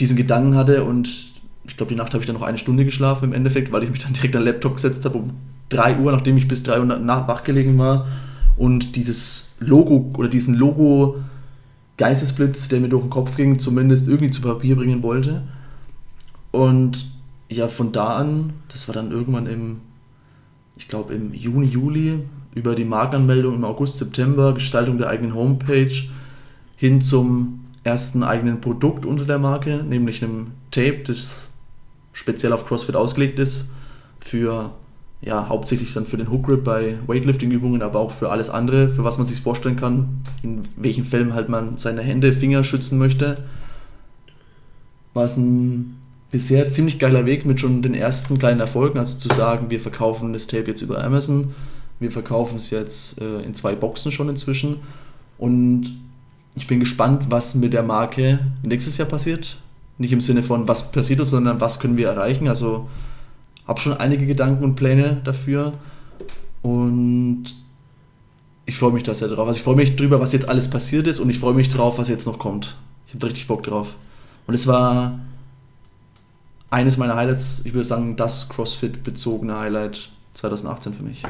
[0.00, 1.32] diesen Gedanken hatte und
[1.64, 3.90] ich glaube, die Nacht habe ich dann noch eine Stunde geschlafen im Endeffekt, weil ich
[3.90, 5.30] mich dann direkt an den Laptop gesetzt habe um
[5.70, 8.06] 3 Uhr, nachdem ich bis 3 Uhr nach wach gelegen war
[8.56, 11.16] und dieses Logo oder diesen Logo
[11.96, 15.42] Geistesblitz, der mir durch den Kopf ging, zumindest irgendwie zu Papier bringen wollte.
[16.50, 17.10] Und
[17.48, 19.78] ja, von da an, das war dann irgendwann im,
[20.76, 22.20] ich glaube im Juni, Juli,
[22.56, 25.92] über die Markenanmeldung im August, September, Gestaltung der eigenen Homepage
[26.74, 31.46] hin zum ersten eigenen Produkt unter der Marke, nämlich einem Tape, das
[32.12, 33.70] speziell auf CrossFit ausgelegt ist,
[34.20, 34.70] für
[35.20, 39.04] ja, hauptsächlich dann für den Hook Grip bei Weightlifting-Übungen, aber auch für alles andere, für
[39.04, 43.44] was man sich vorstellen kann, in welchen Fällen halt man seine Hände, Finger schützen möchte.
[45.14, 45.96] War es ein
[46.30, 50.32] bisher ziemlich geiler Weg mit schon den ersten kleinen Erfolgen, also zu sagen, wir verkaufen
[50.32, 51.54] das Tape jetzt über Amazon,
[51.98, 54.80] wir verkaufen es jetzt äh, in zwei Boxen schon inzwischen
[55.38, 55.96] und
[56.54, 59.58] ich bin gespannt, was mit der Marke nächstes Jahr passiert.
[59.98, 62.48] Nicht im Sinne von, was passiert ist, sondern was können wir erreichen.
[62.48, 62.88] Also
[63.66, 65.72] habe schon einige Gedanken und Pläne dafür
[66.62, 67.54] und
[68.64, 69.46] ich freue mich da sehr drauf.
[69.46, 71.98] Also ich freue mich drüber, was jetzt alles passiert ist und ich freue mich drauf,
[71.98, 72.76] was jetzt noch kommt.
[73.06, 73.94] Ich habe richtig Bock drauf.
[74.46, 75.20] Und es war
[76.70, 81.22] eines meiner Highlights, ich würde sagen, das CrossFit-bezogene Highlight 2018 für mich.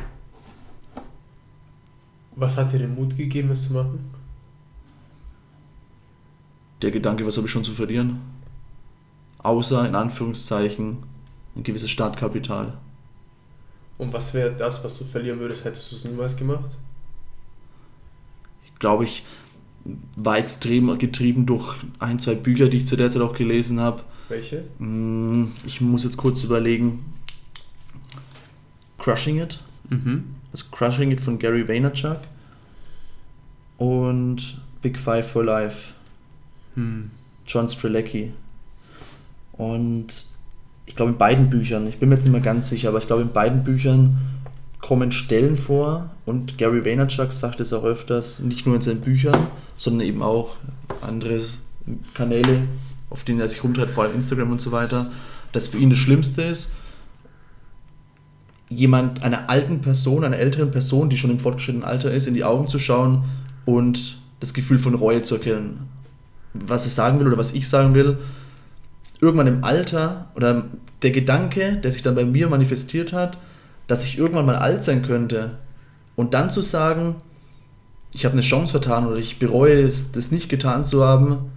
[2.37, 4.11] Was hat dir den Mut gegeben, es zu machen?
[6.83, 8.21] Der Gedanke, was habe ich schon zu verlieren?
[9.39, 10.99] Außer in Anführungszeichen
[11.57, 12.77] ein gewisses Startkapital.
[13.99, 16.77] Und was wäre das, was du verlieren würdest, hättest du es niemals gemacht?
[18.67, 19.25] Ich glaube, ich
[20.17, 24.03] war extrem getrieben durch ein, zwei Bücher, die ich zu der Zeit auch gelesen habe.
[24.29, 24.65] Welche?
[24.79, 27.15] Mm, Ich muss jetzt kurz überlegen.
[28.99, 29.61] Crushing It.
[29.89, 30.36] Mhm.
[30.57, 32.21] Also Crushing It von Gary Vaynerchuk.
[33.77, 35.93] Und Big Five for Life.
[36.75, 37.11] Hm.
[37.47, 38.33] John Strelecki.
[39.53, 40.25] Und
[40.87, 43.07] ich glaube in beiden Büchern, ich bin mir jetzt nicht mehr ganz sicher, aber ich
[43.07, 44.17] glaube in beiden Büchern
[44.81, 49.49] kommen Stellen vor und Gary Vaynerchuk sagt es auch öfters, nicht nur in seinen Büchern,
[49.77, 50.57] sondern eben auch
[51.01, 51.41] andere
[52.15, 52.63] Kanäle,
[53.11, 55.11] auf denen er sich rumtreibt, vor allem Instagram und so weiter,
[55.53, 56.71] dass für ihn das Schlimmste ist,
[58.69, 62.45] jemand, einer alten Person, einer älteren Person, die schon im fortgeschrittenen Alter ist, in die
[62.45, 63.25] Augen zu schauen
[63.65, 65.89] und das Gefühl von Reue zu erkennen.
[66.53, 68.19] Was er sagen will oder was ich sagen will,
[69.21, 70.67] irgendwann im Alter oder
[71.03, 73.39] der Gedanke, der sich dann bei mir manifestiert hat,
[73.87, 75.59] dass ich irgendwann mal alt sein könnte
[76.17, 77.17] und dann zu sagen,
[78.13, 81.51] ich habe eine Chance vertan oder ich bereue es, das nicht getan zu haben,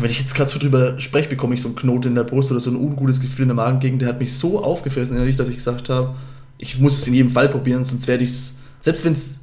[0.00, 2.50] wenn ich jetzt gerade so drüber spreche, bekomme ich so einen Knoten in der Brust
[2.50, 5.48] oder so ein ungutes Gefühl in der Magengegend, der hat mich so aufgefressen, innerlich, dass
[5.48, 6.14] ich gesagt habe,
[6.56, 9.40] ich muss es in jedem Fall probieren, sonst werde ich es, selbst wenn es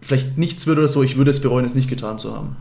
[0.00, 2.56] vielleicht nichts wird oder so, ich würde es bereuen, es nicht getan zu haben.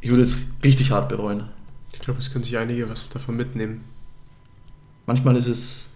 [0.00, 1.44] Ich würde es richtig hart bereuen.
[1.92, 3.82] Ich glaube, es können sich einige was davon mitnehmen.
[5.06, 5.92] Manchmal ist es,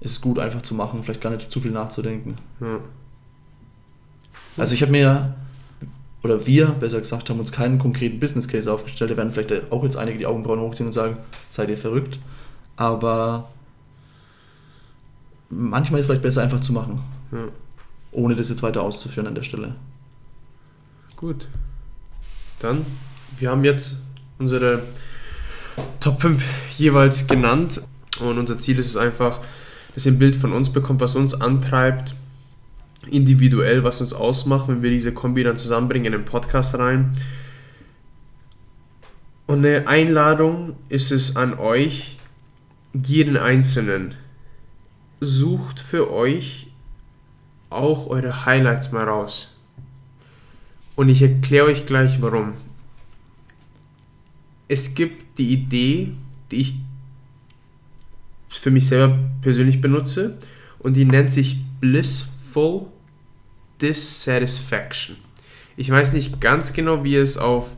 [0.00, 2.38] ist gut, einfach zu machen, vielleicht gar nicht zu viel nachzudenken.
[2.60, 2.78] Ja.
[4.56, 5.34] Also ich habe mir,
[6.22, 9.10] oder wir, besser gesagt, haben uns keinen konkreten Business Case aufgestellt.
[9.10, 11.16] Da werden vielleicht auch jetzt einige die Augenbrauen hochziehen und sagen,
[11.50, 12.18] seid ihr verrückt.
[12.76, 13.50] Aber
[15.50, 17.02] manchmal ist es vielleicht besser, einfach zu machen,
[17.32, 17.48] ja.
[18.12, 19.74] ohne das jetzt weiter auszuführen an der Stelle.
[21.16, 21.48] Gut.
[22.60, 22.86] Dann,
[23.38, 23.96] wir haben jetzt
[24.38, 24.82] unsere
[26.00, 27.82] Top 5 jeweils genannt
[28.20, 29.40] und unser Ziel ist es einfach,
[29.94, 32.14] dass ihr ein Bild von uns bekommt, was uns antreibt,
[33.10, 37.12] individuell, was uns ausmacht, wenn wir diese Kombi dann zusammenbringen in den Podcast rein.
[39.46, 42.18] Und eine Einladung ist es an euch,
[42.92, 44.14] jeden Einzelnen.
[45.20, 46.68] Sucht für euch
[47.70, 49.58] auch eure Highlights mal raus.
[50.94, 52.54] Und ich erkläre euch gleich warum.
[54.72, 56.12] es gibt die Idee,
[56.50, 56.74] die ich
[58.48, 60.38] für mich selber persönlich benutze
[60.78, 62.86] und die nennt sich Blissful
[63.82, 65.16] Dissatisfaction.
[65.76, 67.76] Ich weiß nicht ganz genau, wie es auf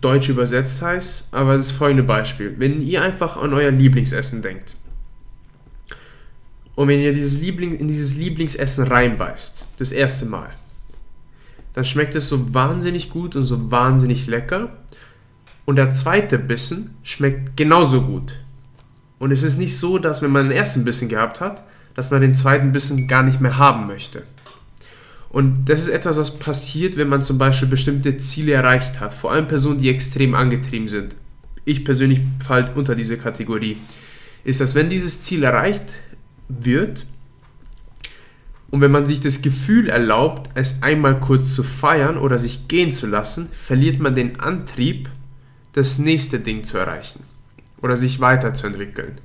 [0.00, 2.54] Deutsch übersetzt heißt, aber das folgende Beispiel.
[2.58, 4.76] Wenn ihr einfach an euer Lieblingsessen denkt
[6.74, 10.50] und wenn ihr dieses Liebling, in dieses Lieblingsessen reinbeißt, das erste Mal,
[11.74, 14.76] dann schmeckt es so wahnsinnig gut und so wahnsinnig lecker.
[15.64, 18.34] Und der zweite Bissen schmeckt genauso gut.
[19.18, 22.20] Und es ist nicht so, dass wenn man den ersten Bissen gehabt hat, dass man
[22.20, 24.24] den zweiten Bissen gar nicht mehr haben möchte.
[25.32, 29.14] Und das ist etwas, was passiert, wenn man zum Beispiel bestimmte Ziele erreicht hat.
[29.14, 31.16] Vor allem Personen, die extrem angetrieben sind.
[31.64, 33.78] Ich persönlich falle unter diese Kategorie.
[34.44, 35.94] Ist, dass wenn dieses Ziel erreicht
[36.48, 37.06] wird
[38.70, 42.92] und wenn man sich das Gefühl erlaubt, es einmal kurz zu feiern oder sich gehen
[42.92, 45.08] zu lassen, verliert man den Antrieb,
[45.72, 47.20] das nächste Ding zu erreichen
[47.80, 49.18] oder sich weiterzuentwickeln.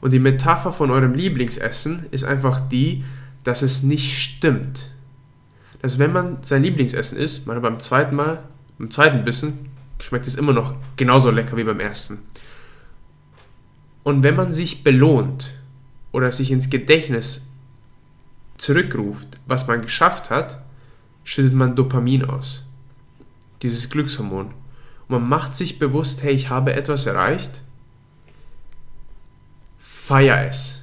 [0.00, 3.02] Und die Metapher von eurem Lieblingsessen ist einfach die,
[3.42, 4.91] dass es nicht stimmt
[5.82, 8.44] dass wenn man sein Lieblingsessen isst, man beim zweiten Mal,
[8.78, 9.68] beim zweiten Bissen,
[9.98, 12.20] schmeckt es immer noch genauso lecker wie beim ersten.
[14.04, 15.58] Und wenn man sich belohnt
[16.12, 17.48] oder sich ins Gedächtnis
[18.58, 20.62] zurückruft, was man geschafft hat,
[21.24, 22.66] schüttet man Dopamin aus.
[23.62, 24.46] Dieses Glückshormon.
[24.46, 27.62] Und man macht sich bewusst, hey, ich habe etwas erreicht.
[29.78, 30.81] Feier es.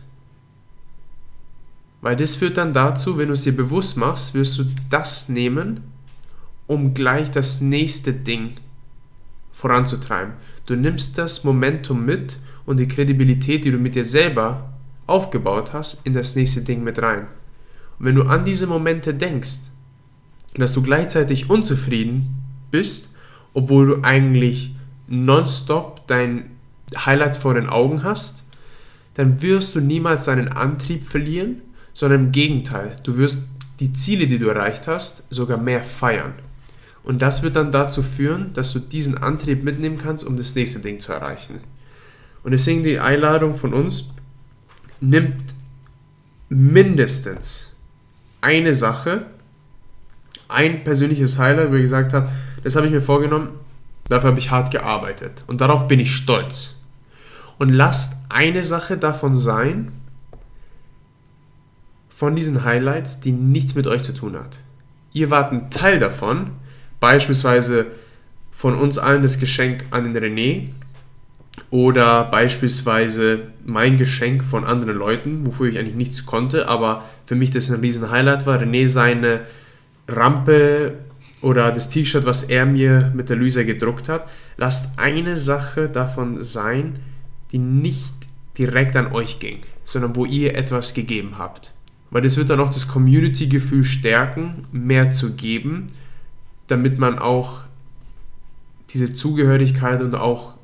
[2.01, 5.83] Weil das führt dann dazu, wenn du es dir bewusst machst, wirst du das nehmen,
[6.67, 8.53] um gleich das nächste Ding
[9.51, 10.33] voranzutreiben.
[10.65, 14.69] Du nimmst das Momentum mit und die Kredibilität, die du mit dir selber
[15.07, 17.27] aufgebaut hast, in das nächste Ding mit rein.
[17.97, 19.59] Und wenn du an diese Momente denkst,
[20.53, 23.15] dass du gleichzeitig unzufrieden bist,
[23.53, 24.75] obwohl du eigentlich
[25.07, 26.51] nonstop dein
[26.95, 28.45] Highlights vor den Augen hast,
[29.15, 31.61] dann wirst du niemals deinen Antrieb verlieren
[31.99, 33.49] sondern im Gegenteil, du wirst
[33.81, 36.31] die Ziele, die du erreicht hast, sogar mehr feiern.
[37.03, 40.79] Und das wird dann dazu führen, dass du diesen Antrieb mitnehmen kannst, um das nächste
[40.79, 41.59] Ding zu erreichen.
[42.41, 44.13] Und deswegen die Einladung von uns,
[45.01, 45.53] nimmt
[46.47, 47.73] mindestens
[48.39, 49.25] eine Sache,
[50.47, 52.29] ein persönliches Highlight, wo ich gesagt habe,
[52.63, 53.49] das habe ich mir vorgenommen,
[54.07, 56.77] dafür habe ich hart gearbeitet und darauf bin ich stolz.
[57.57, 59.91] Und lasst eine Sache davon sein,
[62.19, 64.59] von diesen Highlights, die nichts mit euch zu tun hat.
[65.13, 66.47] Ihr wart ein Teil davon,
[66.99, 67.85] beispielsweise
[68.51, 70.67] von uns allen das Geschenk an den René
[71.69, 77.51] oder beispielsweise mein Geschenk von anderen Leuten, wofür ich eigentlich nichts konnte, aber für mich
[77.51, 78.59] das ein riesen Highlight war.
[78.59, 79.45] René seine
[80.09, 80.95] Rampe
[81.41, 84.27] oder das T-Shirt, was er mir mit der Lysa gedruckt hat.
[84.57, 86.99] Lasst eine Sache davon sein,
[87.53, 88.13] die nicht
[88.57, 91.71] direkt an euch ging, sondern wo ihr etwas gegeben habt.
[92.11, 95.87] Weil das wird dann auch das Community-Gefühl stärken, mehr zu geben,
[96.67, 97.61] damit man auch
[98.93, 100.55] diese Zugehörigkeit und auch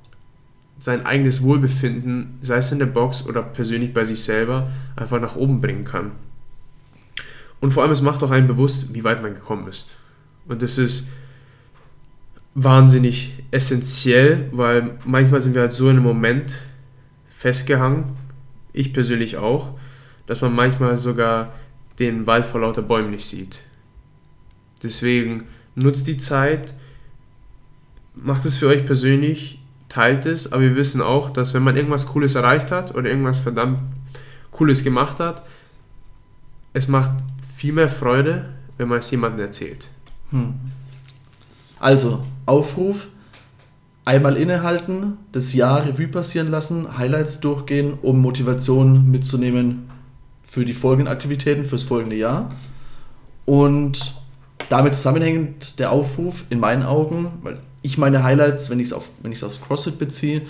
[0.79, 5.35] sein eigenes Wohlbefinden, sei es in der Box oder persönlich bei sich selber, einfach nach
[5.35, 6.11] oben bringen kann.
[7.61, 9.97] Und vor allem, es macht auch einen bewusst, wie weit man gekommen ist.
[10.47, 11.09] Und das ist
[12.53, 16.55] wahnsinnig essentiell, weil manchmal sind wir halt so in einem Moment
[17.29, 18.05] festgehangen,
[18.73, 19.77] ich persönlich auch,
[20.27, 21.53] dass man manchmal sogar
[21.99, 23.63] den Wald vor lauter Bäumen nicht sieht.
[24.83, 25.45] Deswegen
[25.75, 26.73] nutzt die Zeit,
[28.13, 29.59] macht es für euch persönlich,
[29.89, 33.39] teilt es, aber wir wissen auch, dass wenn man irgendwas Cooles erreicht hat oder irgendwas
[33.39, 33.79] verdammt
[34.51, 35.43] Cooles gemacht hat,
[36.73, 37.11] es macht
[37.55, 39.89] viel mehr Freude, wenn man es jemandem erzählt.
[40.31, 40.53] Hm.
[41.79, 43.07] Also, Aufruf,
[44.05, 49.84] einmal innehalten, das Jahr Revue passieren lassen, Highlights durchgehen, um Motivation mitzunehmen
[50.55, 52.49] für die folgenden Aktivitäten fürs folgende Jahr.
[53.43, 54.15] Und
[54.69, 59.11] damit zusammenhängend der Aufruf in meinen Augen, weil ich meine Highlights, wenn ich es auf,
[59.43, 60.43] aufs CrossFit beziehe,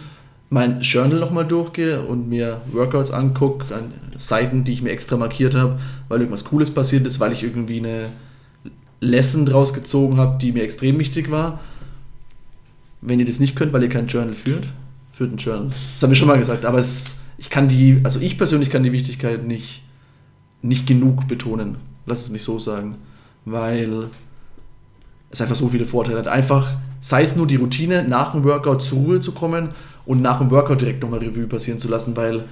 [0.51, 5.56] mein Journal nochmal durchgehe und mir Workouts angucke, an Seiten, die ich mir extra markiert
[5.56, 8.10] habe, weil irgendwas Cooles passiert ist, weil ich irgendwie eine
[8.99, 11.62] Lesson draus gezogen habe, die mir extrem wichtig war.
[13.01, 14.68] Wenn ihr das nicht könnt, weil ihr kein Journal führt,
[15.14, 15.72] führt ein Journal.
[15.93, 18.84] Das haben wir schon mal gesagt, aber es, ich kann die, also ich persönlich kann
[18.84, 19.82] die Wichtigkeit nicht
[20.68, 21.78] nicht genug betonen.
[22.05, 22.97] Lass es mich so sagen.
[23.45, 24.07] Weil
[25.30, 26.28] es einfach so viele Vorteile hat.
[26.28, 29.70] Einfach, sei es nur die Routine, nach dem Workout zur Ruhe zu kommen
[30.05, 32.45] und nach dem Workout direkt nochmal Revue passieren zu lassen, weil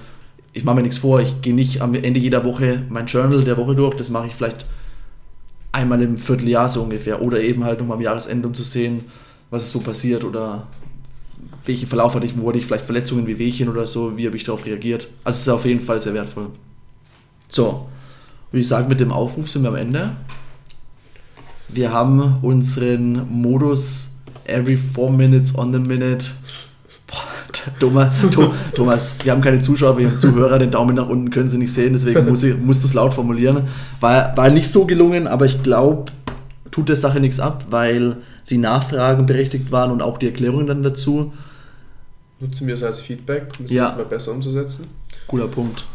[0.52, 3.56] ich mache mir nichts vor, ich gehe nicht am Ende jeder Woche mein Journal der
[3.56, 4.66] Woche durch, das mache ich vielleicht
[5.72, 9.04] einmal im Vierteljahr so ungefähr oder eben halt nochmal am Jahresende, um zu sehen,
[9.50, 10.68] was ist so passiert oder
[11.66, 14.36] welchen Verlauf hatte ich, wo hatte ich vielleicht Verletzungen wie Wehchen oder so, wie habe
[14.36, 15.08] ich darauf reagiert.
[15.24, 16.50] Also es ist auf jeden Fall sehr wertvoll.
[17.48, 17.86] So,
[18.54, 20.10] würde ich sagen, mit dem Aufruf sind wir am Ende.
[21.68, 24.10] Wir haben unseren Modus
[24.44, 26.30] every four minutes on the minute.
[27.08, 31.30] Boah, Thomas, Tho- Thomas, wir haben keine Zuschauer, wir haben Zuhörer, den Daumen nach unten
[31.30, 33.64] können sie nicht sehen, deswegen muss ich, musst du es laut formulieren.
[34.00, 36.12] War, war nicht so gelungen, aber ich glaube,
[36.70, 38.18] tut der Sache nichts ab, weil
[38.50, 41.32] die Nachfragen berechtigt waren und auch die Erklärungen dann dazu.
[42.38, 43.94] Nutzen wir es als Feedback, um es Ja.
[43.96, 44.86] Mal besser umzusetzen.
[45.26, 45.86] Guter Punkt.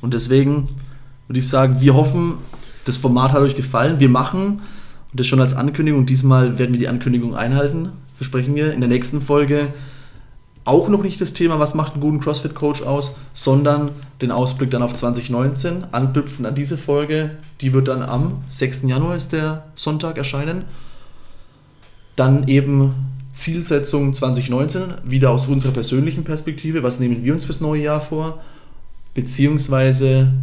[0.00, 0.68] Und deswegen
[1.28, 2.38] würde ich sagen, wir hoffen,
[2.84, 4.00] das Format hat euch gefallen.
[4.00, 4.62] Wir machen,
[5.12, 9.20] das schon als Ankündigung, diesmal werden wir die Ankündigung einhalten, versprechen wir, in der nächsten
[9.20, 9.68] Folge
[10.68, 14.82] auch noch nicht das Thema, was macht einen guten CrossFit-Coach aus, sondern den Ausblick dann
[14.82, 17.30] auf 2019, anknüpfen an diese Folge.
[17.62, 18.82] Die wird dann am 6.
[18.82, 20.64] Januar ist der Sonntag erscheinen.
[22.16, 22.94] Dann eben
[23.32, 26.82] Zielsetzung 2019, wieder aus unserer persönlichen Perspektive.
[26.82, 28.42] Was nehmen wir uns fürs neue Jahr vor?
[29.14, 30.34] Beziehungsweise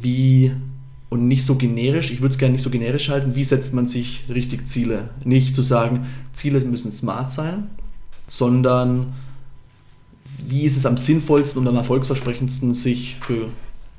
[0.00, 0.52] wie,
[1.08, 3.88] und nicht so generisch, ich würde es gerne nicht so generisch halten, wie setzt man
[3.88, 5.10] sich richtig Ziele?
[5.24, 7.68] Nicht zu sagen, Ziele müssen smart sein,
[8.28, 9.12] sondern
[10.46, 13.48] wie ist es am sinnvollsten und am erfolgsversprechendsten, sich für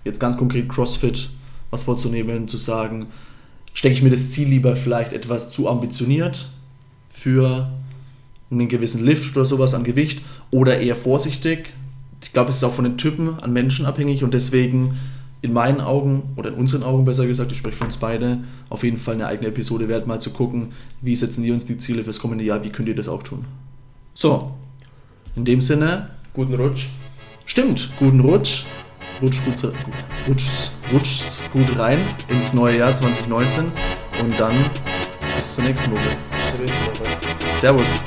[0.04, 1.30] jetzt ganz konkret CrossFit
[1.70, 3.08] was vorzunehmen, zu sagen,
[3.74, 6.50] stecke ich mir das Ziel lieber vielleicht etwas zu ambitioniert
[7.12, 7.72] für
[8.52, 10.22] einen gewissen Lift oder sowas an Gewicht
[10.52, 11.74] oder eher vorsichtig.
[12.22, 14.98] Ich glaube, es ist auch von den Typen an Menschen abhängig und deswegen
[15.44, 18.40] in meinen Augen oder in unseren Augen besser gesagt, ich spreche für uns beide,
[18.70, 20.72] auf jeden Fall eine eigene Episode wert, mal zu gucken,
[21.02, 23.44] wie setzen wir uns die Ziele fürs kommende Jahr, wie könnt ihr das auch tun.
[24.14, 24.54] So,
[25.36, 26.88] in dem Sinne, Guten Rutsch.
[27.46, 28.64] stimmt, guten Rutsch,
[29.22, 29.74] rutsch gut,
[30.30, 30.46] rutsch,
[30.94, 31.22] rutsch
[31.52, 33.66] gut rein ins neue Jahr 2019
[34.22, 34.56] und dann
[35.36, 36.18] bis zur nächsten Woche.
[37.60, 38.02] Servus.